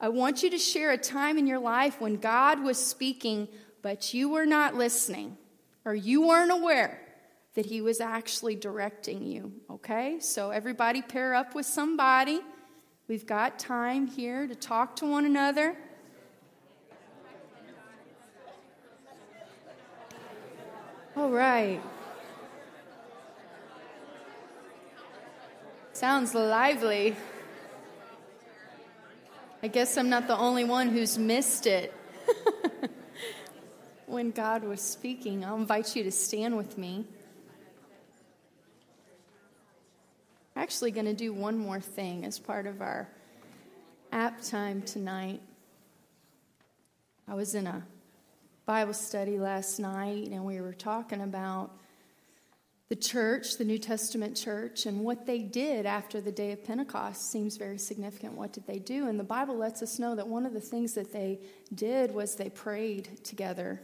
I 0.00 0.08
want 0.08 0.42
you 0.42 0.50
to 0.50 0.58
share 0.58 0.92
a 0.92 0.98
time 0.98 1.36
in 1.36 1.46
your 1.46 1.58
life 1.58 2.00
when 2.00 2.16
God 2.16 2.62
was 2.62 2.78
speaking, 2.78 3.48
but 3.82 4.14
you 4.14 4.28
were 4.28 4.46
not 4.46 4.76
listening 4.76 5.36
or 5.84 5.94
you 5.94 6.26
weren't 6.26 6.52
aware 6.52 7.00
that 7.54 7.66
He 7.66 7.80
was 7.80 8.00
actually 8.00 8.54
directing 8.54 9.26
you. 9.26 9.52
Okay? 9.68 10.20
So, 10.20 10.50
everybody 10.50 11.02
pair 11.02 11.34
up 11.34 11.56
with 11.56 11.66
somebody. 11.66 12.40
We've 13.08 13.26
got 13.26 13.58
time 13.58 14.06
here 14.06 14.46
to 14.46 14.54
talk 14.54 14.94
to 14.96 15.06
one 15.06 15.24
another. 15.24 15.76
All 21.20 21.28
right. 21.28 21.82
Sounds 25.92 26.34
lively. 26.34 27.14
I 29.62 29.68
guess 29.68 29.98
I'm 29.98 30.08
not 30.08 30.28
the 30.28 30.38
only 30.38 30.64
one 30.64 30.88
who's 30.88 31.18
missed 31.18 31.66
it. 31.66 31.92
when 34.06 34.30
God 34.30 34.64
was 34.64 34.80
speaking, 34.80 35.44
I'll 35.44 35.56
invite 35.56 35.94
you 35.94 36.04
to 36.04 36.10
stand 36.10 36.56
with 36.56 36.78
me. 36.78 37.04
I'm 40.56 40.62
actually 40.62 40.90
going 40.90 41.04
to 41.04 41.12
do 41.12 41.34
one 41.34 41.58
more 41.58 41.80
thing 41.80 42.24
as 42.24 42.38
part 42.38 42.66
of 42.66 42.80
our 42.80 43.06
app 44.10 44.40
time 44.40 44.80
tonight. 44.80 45.42
I 47.28 47.34
was 47.34 47.54
in 47.54 47.66
a 47.66 47.82
Bible 48.70 48.94
study 48.94 49.36
last 49.36 49.80
night, 49.80 50.28
and 50.28 50.44
we 50.44 50.60
were 50.60 50.72
talking 50.72 51.22
about 51.22 51.72
the 52.88 52.94
church, 52.94 53.58
the 53.58 53.64
New 53.64 53.78
Testament 53.78 54.36
church, 54.36 54.86
and 54.86 55.00
what 55.00 55.26
they 55.26 55.40
did 55.40 55.86
after 55.86 56.20
the 56.20 56.30
day 56.30 56.52
of 56.52 56.62
Pentecost 56.62 57.32
seems 57.32 57.56
very 57.56 57.78
significant. 57.78 58.34
What 58.34 58.52
did 58.52 58.68
they 58.68 58.78
do? 58.78 59.08
And 59.08 59.18
the 59.18 59.24
Bible 59.24 59.56
lets 59.56 59.82
us 59.82 59.98
know 59.98 60.14
that 60.14 60.28
one 60.28 60.46
of 60.46 60.52
the 60.52 60.60
things 60.60 60.94
that 60.94 61.12
they 61.12 61.40
did 61.74 62.14
was 62.14 62.36
they 62.36 62.48
prayed 62.48 63.24
together. 63.24 63.82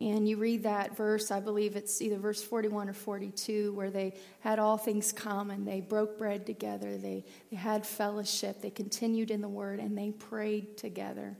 And 0.00 0.26
you 0.26 0.38
read 0.38 0.62
that 0.62 0.96
verse, 0.96 1.30
I 1.30 1.40
believe 1.40 1.76
it's 1.76 2.00
either 2.00 2.16
verse 2.16 2.42
41 2.42 2.88
or 2.88 2.94
42, 2.94 3.74
where 3.74 3.90
they 3.90 4.14
had 4.40 4.58
all 4.58 4.78
things 4.78 5.12
common. 5.12 5.66
They 5.66 5.82
broke 5.82 6.16
bread 6.16 6.46
together, 6.46 6.96
they, 6.96 7.22
they 7.50 7.56
had 7.58 7.84
fellowship, 7.84 8.62
they 8.62 8.70
continued 8.70 9.30
in 9.30 9.42
the 9.42 9.48
word, 9.48 9.78
and 9.78 9.98
they 9.98 10.12
prayed 10.12 10.78
together. 10.78 11.36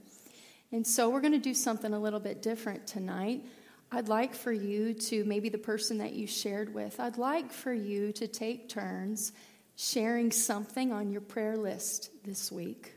And 0.71 0.87
so 0.87 1.09
we're 1.09 1.21
going 1.21 1.33
to 1.33 1.39
do 1.39 1.55
something 1.55 1.95
a 1.95 1.99
little 1.99 2.21
bit 2.21 2.43
different 2.43 2.87
tonight. 2.87 3.45
I'd 3.91 4.09
like 4.09 4.35
for 4.35 4.53
you 4.53 4.93
to, 4.93 5.25
maybe 5.25 5.49
the 5.49 5.59
person 5.59 5.99
that 5.99 6.13
you 6.13 6.27
shared 6.27 6.75
with, 6.75 7.01
I'd 7.01 7.17
like 7.17 7.53
for 7.53 7.73
you 7.73 8.13
to 8.13 8.29
take 8.29 8.69
turns 8.69 9.33
sharing 9.77 10.31
something 10.31 10.93
on 10.93 11.11
your 11.11 11.23
prayer 11.23 11.57
list 11.57 12.11
this 12.25 12.53
week. 12.53 12.95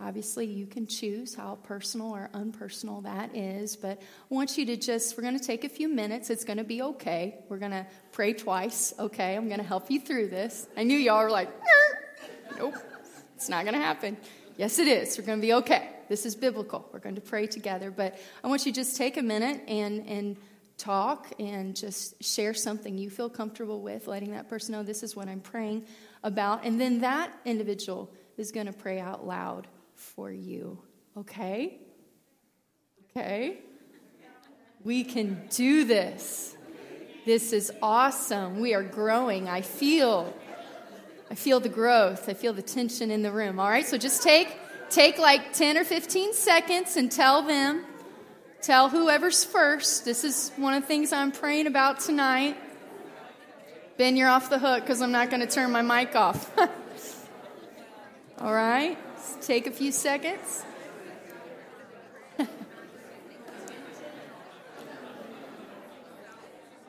Obviously, 0.00 0.46
you 0.46 0.66
can 0.66 0.86
choose 0.86 1.34
how 1.34 1.58
personal 1.62 2.10
or 2.12 2.30
unpersonal 2.32 3.02
that 3.04 3.36
is, 3.36 3.76
but 3.76 4.00
I 4.00 4.34
want 4.34 4.56
you 4.56 4.64
to 4.66 4.76
just, 4.76 5.16
we're 5.16 5.22
going 5.22 5.38
to 5.38 5.44
take 5.44 5.62
a 5.62 5.68
few 5.68 5.88
minutes. 5.88 6.30
It's 6.30 6.42
going 6.42 6.56
to 6.56 6.64
be 6.64 6.80
okay. 6.82 7.36
We're 7.48 7.58
going 7.58 7.72
to 7.72 7.86
pray 8.10 8.32
twice, 8.32 8.94
okay? 8.98 9.36
I'm 9.36 9.46
going 9.46 9.60
to 9.60 9.66
help 9.66 9.90
you 9.90 10.00
through 10.00 10.28
this. 10.28 10.66
I 10.76 10.84
knew 10.84 10.96
y'all 10.96 11.22
were 11.22 11.30
like, 11.30 11.50
er, 11.50 11.98
nope, 12.58 12.74
it's 13.36 13.50
not 13.50 13.64
going 13.64 13.74
to 13.74 13.80
happen. 13.80 14.16
Yes, 14.56 14.78
it 14.78 14.88
is. 14.88 15.18
We're 15.18 15.26
going 15.26 15.38
to 15.38 15.46
be 15.46 15.52
okay. 15.52 15.90
This 16.10 16.26
is 16.26 16.34
biblical. 16.34 16.90
We're 16.92 16.98
going 16.98 17.14
to 17.14 17.20
pray 17.20 17.46
together. 17.46 17.92
But 17.92 18.18
I 18.42 18.48
want 18.48 18.66
you 18.66 18.72
to 18.72 18.76
just 18.80 18.96
take 18.96 19.16
a 19.16 19.22
minute 19.22 19.62
and, 19.68 20.04
and 20.08 20.36
talk 20.76 21.28
and 21.38 21.76
just 21.76 22.20
share 22.20 22.52
something 22.52 22.98
you 22.98 23.08
feel 23.08 23.30
comfortable 23.30 23.80
with, 23.80 24.08
letting 24.08 24.32
that 24.32 24.48
person 24.48 24.72
know 24.72 24.82
this 24.82 25.04
is 25.04 25.14
what 25.14 25.28
I'm 25.28 25.38
praying 25.38 25.86
about. 26.24 26.64
And 26.64 26.80
then 26.80 27.02
that 27.02 27.32
individual 27.44 28.10
is 28.36 28.50
going 28.50 28.66
to 28.66 28.72
pray 28.72 28.98
out 28.98 29.24
loud 29.24 29.68
for 29.94 30.32
you. 30.32 30.82
Okay? 31.16 31.78
Okay? 33.16 33.60
We 34.82 35.04
can 35.04 35.46
do 35.50 35.84
this. 35.84 36.56
This 37.24 37.52
is 37.52 37.70
awesome. 37.80 38.58
We 38.58 38.74
are 38.74 38.82
growing. 38.82 39.48
I 39.48 39.60
feel 39.60 40.34
I 41.30 41.36
feel 41.36 41.60
the 41.60 41.68
growth. 41.68 42.28
I 42.28 42.34
feel 42.34 42.52
the 42.52 42.62
tension 42.62 43.12
in 43.12 43.22
the 43.22 43.30
room. 43.30 43.60
All 43.60 43.70
right? 43.70 43.86
So 43.86 43.96
just 43.96 44.24
take 44.24 44.48
take 44.90 45.18
like 45.18 45.52
10 45.52 45.78
or 45.78 45.84
15 45.84 46.34
seconds 46.34 46.96
and 46.96 47.10
tell 47.10 47.42
them, 47.42 47.84
tell 48.60 48.88
whoever's 48.88 49.44
first. 49.44 50.04
This 50.04 50.24
is 50.24 50.50
one 50.56 50.74
of 50.74 50.82
the 50.82 50.86
things 50.86 51.12
I'm 51.12 51.32
praying 51.32 51.66
about 51.66 52.00
tonight. 52.00 52.56
Ben, 53.96 54.16
you're 54.16 54.28
off 54.28 54.50
the 54.50 54.58
hook 54.58 54.82
because 54.82 55.00
I'm 55.02 55.12
not 55.12 55.30
going 55.30 55.40
to 55.40 55.46
turn 55.46 55.70
my 55.70 55.82
mic 55.82 56.16
off. 56.16 56.50
All 58.38 58.52
right, 58.52 58.96
Let's 59.20 59.46
take 59.46 59.66
a 59.66 59.70
few 59.70 59.92
seconds. 59.92 60.64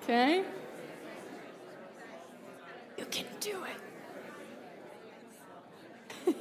okay. 0.03 0.45
You 2.97 3.05
can 3.11 3.25
do 3.41 3.57
it. 6.25 6.35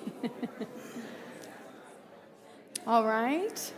All 2.86 3.04
right. 3.04 3.72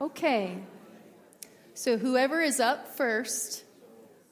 Okay. 0.00 0.58
So 1.74 1.96
whoever 1.96 2.40
is 2.42 2.60
up 2.60 2.96
first, 2.96 3.64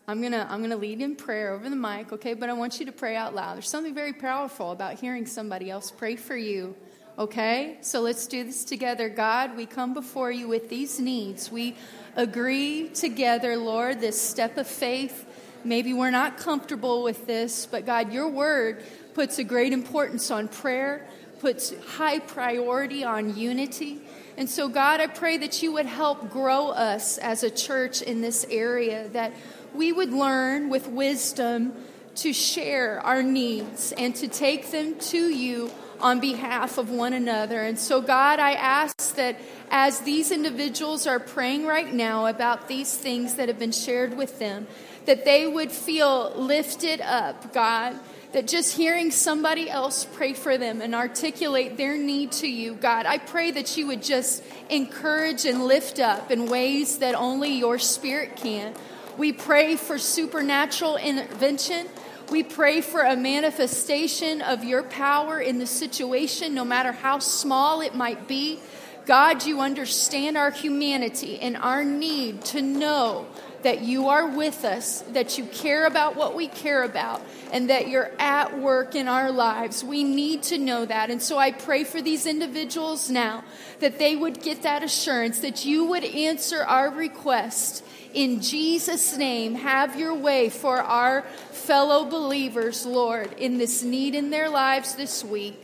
I'm 0.07 0.21
going 0.21 0.33
to 0.33 0.47
I'm 0.51 0.59
going 0.59 0.71
to 0.71 0.77
lead 0.77 1.01
in 1.01 1.17
prayer 1.17 1.53
over 1.55 1.69
the 1.69 1.77
mic, 1.77 2.13
okay? 2.13 2.35
But 2.35 2.51
I 2.51 2.53
want 2.53 2.79
you 2.79 2.87
to 2.87 2.93
pray 2.93 3.17
out 3.17 3.35
loud. 3.35 3.57
There's 3.57 3.69
something 3.69 3.95
very 3.95 4.13
powerful 4.13 4.71
about 4.71 5.01
hearing 5.01 5.27
somebody 5.27 5.71
else 5.71 5.91
pray 5.91 6.17
for 6.17 6.37
you. 6.37 6.77
Okay? 7.19 7.79
So 7.81 8.03
let's 8.03 8.27
do 8.27 8.45
this 8.45 8.65
together. 8.65 9.09
God, 9.09 9.57
we 9.57 9.65
come 9.65 9.95
before 9.95 10.31
you 10.31 10.47
with 10.49 10.69
these 10.69 11.01
needs. 11.01 11.51
We 11.51 11.75
agree 12.15 12.91
together, 12.91 13.57
Lord, 13.57 14.01
this 14.01 14.21
step 14.21 14.59
of 14.59 14.67
faith. 14.67 15.25
Maybe 15.67 15.93
we're 15.93 16.11
not 16.11 16.39
comfortable 16.39 17.03
with 17.03 17.27
this, 17.27 17.67
but 17.67 17.85
God, 17.85 18.13
your 18.13 18.29
word 18.29 18.85
puts 19.15 19.39
a 19.39 19.45
great 19.45 19.73
importance 19.73 20.31
on 20.31 20.47
prayer, 20.47 21.07
puts 21.41 21.75
high 21.97 22.21
priority 22.21 23.03
on 23.03 23.37
unity. 23.37 24.01
And 24.37 24.49
so, 24.49 24.69
God, 24.69 25.01
I 25.01 25.09
pray 25.09 25.39
that 25.39 25.63
you 25.63 25.73
would 25.73 25.87
help 25.87 26.31
grow 26.31 26.69
us 26.69 27.19
as 27.19 27.43
a 27.43 27.51
church 27.51 28.01
in 28.01 28.21
this 28.21 28.47
area, 28.49 29.09
that 29.09 29.33
we 29.75 29.93
would 29.93 30.13
learn 30.13 30.69
with 30.69 30.87
wisdom 30.87 31.73
to 32.17 32.33
share 32.33 33.01
our 33.01 33.23
needs 33.23 33.93
and 33.93 34.15
to 34.17 34.29
take 34.29 34.71
them 34.71 34.95
to 34.99 35.19
you 35.19 35.71
on 36.01 36.21
behalf 36.21 36.79
of 36.79 36.91
one 36.91 37.13
another. 37.13 37.63
And 37.63 37.79
so, 37.79 38.01
God, 38.01 38.39
I 38.39 38.53
ask 38.53 39.17
that 39.17 39.39
as 39.71 40.01
these 40.01 40.31
individuals 40.31 41.07
are 41.07 41.19
praying 41.19 41.67
right 41.67 41.93
now 41.93 42.27
about 42.27 42.69
these 42.69 42.97
things 42.97 43.35
that 43.35 43.49
have 43.49 43.59
been 43.59 43.73
shared 43.73 44.17
with 44.17 44.39
them, 44.39 44.67
that 45.07 45.25
they 45.25 45.47
would 45.47 45.73
feel 45.73 46.33
lifted 46.37 47.01
up, 47.01 47.53
God 47.53 47.99
that 48.37 48.47
just 48.47 48.77
hearing 48.77 49.11
somebody 49.11 49.71
else 49.71 50.05
pray 50.05 50.35
for 50.35 50.59
them 50.59 50.83
and 50.83 50.95
articulate 50.95 51.79
their 51.79 51.97
need 51.97 52.31
to 52.31 52.47
you, 52.47 52.75
God, 52.75 53.07
I 53.07 53.17
pray 53.17 53.51
that 53.53 53.79
you 53.79 53.87
would 53.87 54.03
just 54.03 54.43
encourage 54.69 55.47
and 55.47 55.65
lift 55.65 55.99
up 55.99 56.31
in 56.31 56.45
ways 56.45 56.99
that 56.99 57.15
only 57.15 57.55
your 57.55 57.79
spirit 57.79 58.37
can. 58.37 58.75
We 59.17 59.33
pray 59.33 59.77
for 59.77 59.97
supernatural 59.97 60.99
intervention. 60.99 61.87
We 62.31 62.43
pray 62.43 62.83
for 62.83 63.01
a 63.01 63.17
manifestation 63.17 64.43
of 64.43 64.65
your 64.65 64.83
power 64.83 65.41
in 65.41 65.59
the 65.59 65.67
situation, 65.67 66.53
no 66.53 66.67
matter 66.67 66.93
how 66.93 67.21
small 67.21 67.81
it 67.81 67.95
might 67.95 68.29
be. 68.29 68.61
God, 69.07 69.47
you 69.47 69.61
understand 69.61 70.37
our 70.37 70.51
humanity 70.51 71.39
and 71.41 71.57
our 71.57 71.85
need 71.85 72.45
to 72.47 72.61
know 72.61 73.27
that 73.67 73.83
you 73.83 74.11
are 74.11 74.29
with 74.29 74.65
us, 74.65 75.01
that 75.11 75.39
you 75.39 75.45
care 75.47 75.87
about 75.87 76.15
what 76.15 76.37
we 76.37 76.47
care 76.47 76.85
about, 76.85 77.21
and 77.51 77.69
that 77.69 77.89
you're 77.89 78.13
at 78.17 78.57
work 78.61 78.95
in 78.95 79.09
our 79.09 79.33
lives. 79.33 79.83
We 79.83 80.05
need 80.05 80.45
to 80.45 80.57
know 80.57 80.85
that. 80.85 81.11
And 81.11 81.21
so 81.21 81.37
I 81.37 81.51
pray 81.51 81.83
for 81.83 82.01
these 82.01 82.27
individuals 82.27 83.11
now 83.11 83.43
that 83.81 83.99
they 83.99 84.15
would 84.15 84.41
get 84.41 84.63
that 84.63 84.85
assurance, 84.85 85.41
that 85.41 85.65
you 85.65 85.83
would 85.83 86.05
answer 86.05 86.63
our 86.63 86.91
request. 86.91 87.85
In 88.15 88.41
Jesus' 88.41 89.17
name, 89.17 89.57
have 89.57 89.99
your 89.99 90.15
way 90.15 90.49
for 90.49 90.81
our 90.81 91.23
fellow 91.51 92.05
believers, 92.05 92.87
Lord, 92.87 93.33
in 93.33 93.59
this 93.59 93.83
need 93.83 94.15
in 94.15 94.31
their 94.31 94.49
lives 94.49 94.95
this 94.95 95.25
week. 95.25 95.61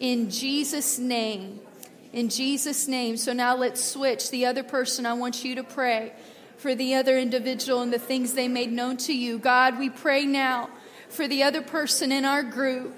In 0.00 0.28
Jesus' 0.28 0.98
name. 0.98 1.60
In 2.12 2.28
Jesus' 2.28 2.86
name. 2.88 3.16
So 3.16 3.32
now 3.32 3.56
let's 3.56 3.82
switch. 3.82 4.30
The 4.30 4.44
other 4.44 4.62
person, 4.62 5.06
I 5.06 5.14
want 5.14 5.46
you 5.46 5.54
to 5.54 5.64
pray 5.64 6.12
for 6.62 6.76
the 6.76 6.94
other 6.94 7.18
individual 7.18 7.82
and 7.82 7.92
the 7.92 7.98
things 7.98 8.34
they 8.34 8.46
made 8.46 8.70
known 8.70 8.96
to 8.96 9.12
you. 9.12 9.36
God, 9.36 9.80
we 9.80 9.90
pray 9.90 10.24
now 10.24 10.70
for 11.08 11.26
the 11.26 11.42
other 11.42 11.60
person 11.60 12.12
in 12.12 12.24
our 12.24 12.44
group. 12.44 12.94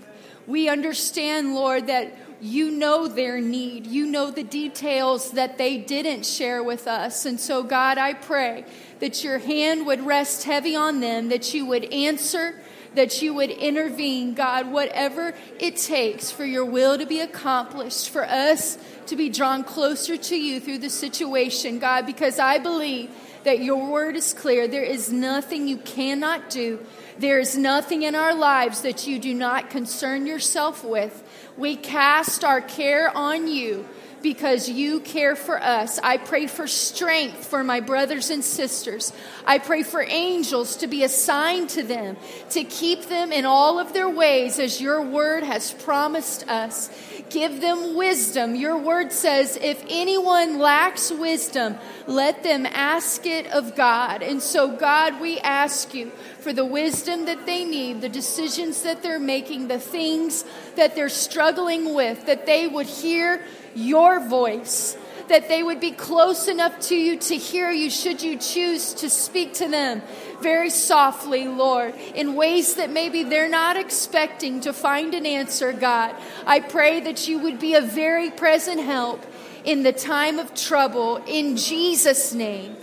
We 0.47 0.69
understand, 0.69 1.55
Lord, 1.55 1.87
that 1.87 2.15
you 2.43 2.71
know 2.71 3.09
their 3.09 3.41
need. 3.41 3.87
You 3.87 4.05
know 4.05 4.31
the 4.31 4.43
details 4.43 5.31
that 5.31 5.57
they 5.57 5.79
didn't 5.79 6.27
share 6.27 6.63
with 6.63 6.87
us. 6.87 7.25
And 7.25 7.41
so, 7.41 7.63
God, 7.63 7.97
I 7.97 8.13
pray 8.13 8.67
that 9.01 9.25
your 9.25 9.39
hand 9.39 9.87
would 9.87 10.05
rest 10.05 10.45
heavy 10.45 10.77
on 10.77 11.01
them, 11.01 11.31
that 11.31 11.55
you 11.55 11.65
would 11.65 11.87
answer, 11.87 12.61
that 12.95 13.23
you 13.23 13.33
would 13.33 13.51
intervene, 13.51 14.35
God, 14.35 14.71
whatever 14.71 15.35
it 15.59 15.79
takes 15.79 16.31
for 16.31 16.45
your 16.45 16.67
will 16.67 16.99
to 16.99 17.07
be 17.07 17.21
accomplished, 17.21 18.11
for 18.11 18.25
us 18.25 18.77
to 19.07 19.17
be 19.17 19.31
drawn 19.31 19.65
closer 19.65 20.19
to 20.19 20.37
you 20.37 20.61
through 20.61 20.79
the 20.79 20.91
situation, 20.91 21.79
God, 21.79 22.05
because 22.05 22.39
I 22.39 22.59
believe 22.59 23.11
that 23.45 23.61
your 23.61 23.91
word 23.91 24.17
is 24.17 24.35
clear. 24.35 24.67
There 24.67 24.83
is 24.83 25.13
nothing 25.13 25.69
you 25.69 25.77
cannot 25.79 26.51
do. 26.51 26.81
There 27.19 27.39
is 27.39 27.57
nothing 27.57 28.03
in 28.03 28.15
our 28.15 28.35
lives 28.35 28.83
that 28.83 29.07
you 29.07 29.19
do 29.19 29.33
not 29.33 29.71
concern 29.71 30.27
yourself 30.27 30.85
with. 30.85 31.23
We 31.57 31.77
cast 31.77 32.43
our 32.43 32.61
care 32.61 33.17
on 33.17 33.47
you 33.47 33.87
because 34.25 34.71
you 34.71 35.01
care 35.01 35.37
for 35.37 35.63
us. 35.63 36.01
I 36.03 36.17
pray 36.17 36.47
for 36.47 36.67
strength 36.67 37.45
for 37.45 37.63
my 37.63 37.81
brothers 37.81 38.31
and 38.31 38.43
sisters. 38.43 39.13
I 39.47 39.59
pray 39.59 39.83
for 39.83 40.03
angels 40.03 40.77
to 40.79 40.87
be 40.87 41.05
assigned 41.05 41.69
to 41.71 41.83
them, 41.83 42.17
to 42.51 42.65
keep 42.65 43.05
them 43.05 43.31
in 43.31 43.45
all 43.45 43.79
of 43.79 43.93
their 43.93 44.09
ways 44.09 44.59
as 44.59 44.81
your 44.81 45.03
word 45.03 45.45
has 45.45 45.73
promised 45.73 46.49
us. 46.49 46.91
Give 47.29 47.61
them 47.61 47.97
wisdom. 47.97 48.55
Your 48.55 48.79
word 48.79 49.13
says, 49.13 49.59
if 49.61 49.85
anyone 49.91 50.59
lacks 50.59 51.13
wisdom, 51.13 51.77
let 52.07 52.43
them 52.43 52.65
ask 52.65 53.27
it 53.27 53.47
of 53.49 53.77
God. 53.77 54.23
And 54.23 54.41
so, 54.41 54.75
God, 54.75 55.21
we 55.21 55.39
ask 55.41 55.93
you 55.93 56.13
for 56.45 56.53
the 56.53 56.65
wisdom 56.65 57.25
that 57.25 57.47
they 57.47 57.65
need, 57.65 58.03
the 58.03 58.09
decisions 58.09 58.83
that 58.83 59.03
they're 59.03 59.19
making, 59.19 59.67
the 59.67 59.81
things 59.81 60.45
that 60.77 60.95
they're 60.95 61.09
struggling 61.09 61.95
with, 61.95 62.27
that 62.27 62.45
they 62.45 62.69
would 62.69 62.85
hear 62.85 63.43
your 63.75 64.21
voice, 64.21 64.95
that 65.29 65.49
they 65.49 65.63
would 65.63 65.81
be 65.81 65.91
close 65.91 66.47
enough 66.47 66.79
to 66.79 66.95
you 66.95 67.19
to 67.19 67.35
hear 67.35 67.71
you 67.71 67.89
should 67.89 68.23
you 68.23 68.37
choose 68.37 68.93
to 68.93 69.09
speak 69.09 69.55
to 69.55 69.67
them 69.67 70.03
very 70.43 70.69
softly, 70.69 71.49
Lord, 71.49 71.95
in 72.15 72.35
ways 72.35 72.75
that 72.75 72.91
maybe 72.91 73.23
they're 73.23 73.49
not 73.49 73.79
expecting 73.79 74.61
to 74.61 74.75
find 74.75 75.15
an 75.15 75.25
answer, 75.25 75.73
God. 75.73 76.15
I 76.47 76.61
pray 76.61 77.01
that 77.01 77.27
you 77.27 77.39
would 77.39 77.59
be 77.59 77.73
a 77.73 77.81
very 77.81 78.31
present 78.31 78.81
help 78.81 79.25
in 79.65 79.83
the 79.83 79.95
time 79.95 80.39
of 80.39 80.55
trouble 80.55 81.25
in 81.27 81.57
Jesus' 81.57 82.35
name 82.35 82.77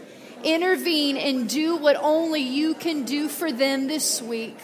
intervene 0.43 1.17
and 1.17 1.47
do 1.47 1.75
what 1.75 1.95
only 1.97 2.41
you 2.41 2.73
can 2.73 3.03
do 3.03 3.27
for 3.27 3.51
them 3.51 3.87
this 3.87 4.21
week. 4.21 4.57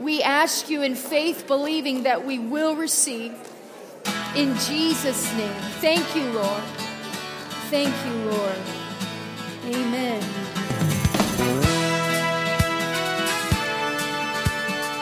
We 0.00 0.22
ask 0.22 0.68
you 0.68 0.82
in 0.82 0.94
faith, 0.94 1.46
believing 1.46 2.02
that 2.02 2.26
we 2.26 2.38
will 2.38 2.74
receive. 2.76 3.32
In 4.34 4.56
Jesus' 4.58 5.32
name. 5.36 5.54
Thank 5.80 6.16
you, 6.16 6.24
Lord. 6.32 6.62
Thank 7.70 7.94
you, 8.04 8.30
Lord. 8.30 8.58
Amen. 9.66 10.20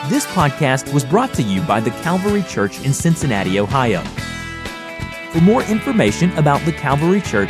This 0.09 0.25
podcast 0.27 0.93
was 0.93 1.03
brought 1.03 1.33
to 1.33 1.41
you 1.41 1.61
by 1.61 1.79
the 1.79 1.89
Calvary 2.01 2.43
Church 2.43 2.79
in 2.85 2.93
Cincinnati, 2.93 3.59
Ohio. 3.59 4.01
For 5.31 5.41
more 5.41 5.63
information 5.63 6.31
about 6.37 6.61
the 6.65 6.71
Calvary 6.71 7.21
Church, 7.21 7.49